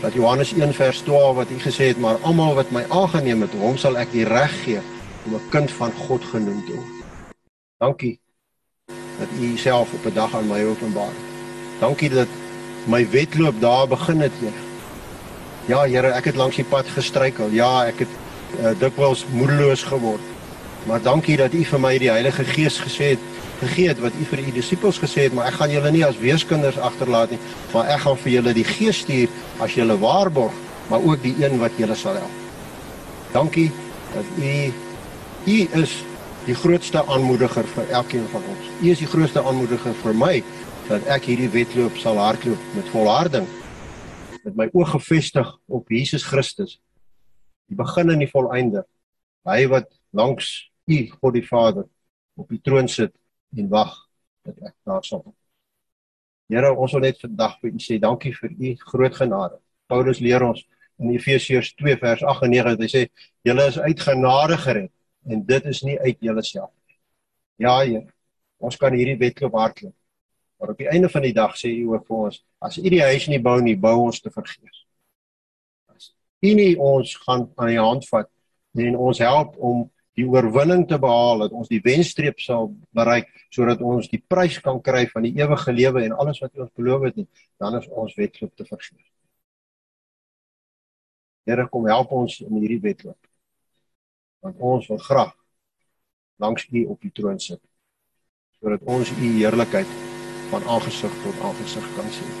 [0.00, 3.54] dat Johannes 1 vers 12 wat hy gesê het maar almal wat my aangeneem het
[3.60, 4.80] hom sal ek die reg gee
[5.26, 7.04] om 'n kind van God genoem te word.
[7.78, 8.20] Dankie
[9.18, 11.12] dat u self op 'n dag aan my openbaar.
[11.80, 12.28] Dankie dat
[12.86, 14.62] my wedloop daar begin het, Here.
[15.66, 17.48] Ja, Here, ek het langs die pad gestruikel.
[17.50, 18.08] Ja, ek het
[18.58, 20.26] uh, dikwels moedeloos geword.
[20.88, 23.28] Maar dankie dat u vir my die Heilige Gees gesê het
[23.60, 26.18] gegee het wat u vir u disippels gesê het, maar ek gaan julle nie as
[26.18, 27.40] weeskinders agterlaat nie,
[27.74, 29.28] maar ek gaan vir julle die Gees stuur
[29.60, 30.54] as julle waarborg,
[30.88, 32.38] maar ook die een wat julle sal help.
[33.34, 33.68] Dankie
[34.14, 34.72] dat u
[35.50, 35.92] u is
[36.46, 38.68] die grootste aanmoediger vir elkeen van ons.
[38.80, 40.34] U is die grootste aanmoediger vir my
[40.88, 43.46] dat ek hierdie wedloop sal hardloop met volharding
[44.44, 46.78] met my oë gefestig op Jesus Christus.
[47.70, 48.84] Die begin en die volëinde.
[49.46, 50.50] Hy wat langs
[50.90, 51.86] u God die Vader
[52.40, 53.14] op die troon sit
[53.56, 53.94] en wag
[54.46, 55.36] dat ek daar sal kom.
[56.50, 59.60] Here, ons wil net vandag vir u sê dankie vir u groot genade.
[59.90, 60.64] Paulus leer ons
[61.00, 63.04] in Efesiërs 2 vers 8 en 9 dat hy sê
[63.46, 64.90] julle is uit genade gered
[65.30, 66.98] en dit is nie uit julleself nie.
[67.66, 68.08] Ja, Heer.
[68.60, 69.94] Ons kan hierdie wedloop hardloop.
[70.60, 73.00] Maar op die einde van die dag sê u ook vir ons, as u die
[73.00, 74.79] huis nie bou nie, bou ons te vergeefs.
[76.40, 78.28] As u nie ons gaan aan die hand vat
[78.80, 83.82] en ons help om die oorwinning te behaal dat ons die wenstreep sal bereik sodat
[83.84, 87.04] ons die prys kan kry van die ewige lewe en alles wat U ons beloof
[87.10, 87.20] het
[87.60, 89.04] dan is ons wedloop te vergeef.
[91.44, 93.18] Here kom help ons in hierdie wedloop.
[94.40, 95.36] Want ons wil graag
[96.40, 97.60] langs U op die troon sit
[98.60, 99.92] sodat ons U heerlikheid
[100.50, 102.34] van aangesig tot aangesig kan sien.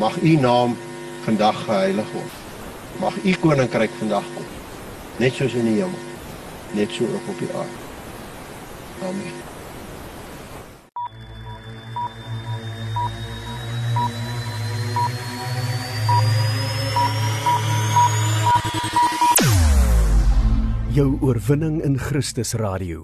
[0.00, 0.76] Mag U naam
[1.24, 2.41] vandag geheilig word.
[3.00, 4.52] Mag U koninkryk vandag kom
[5.20, 5.98] net soos in die hemel
[6.72, 7.80] net so ook op die aarde.
[9.08, 9.40] Amen.
[20.92, 23.00] Jou oorwinning in Christus radio.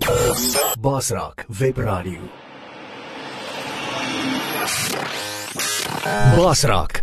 [0.80, 2.20] Basraak webradio.
[6.36, 7.02] Basraak,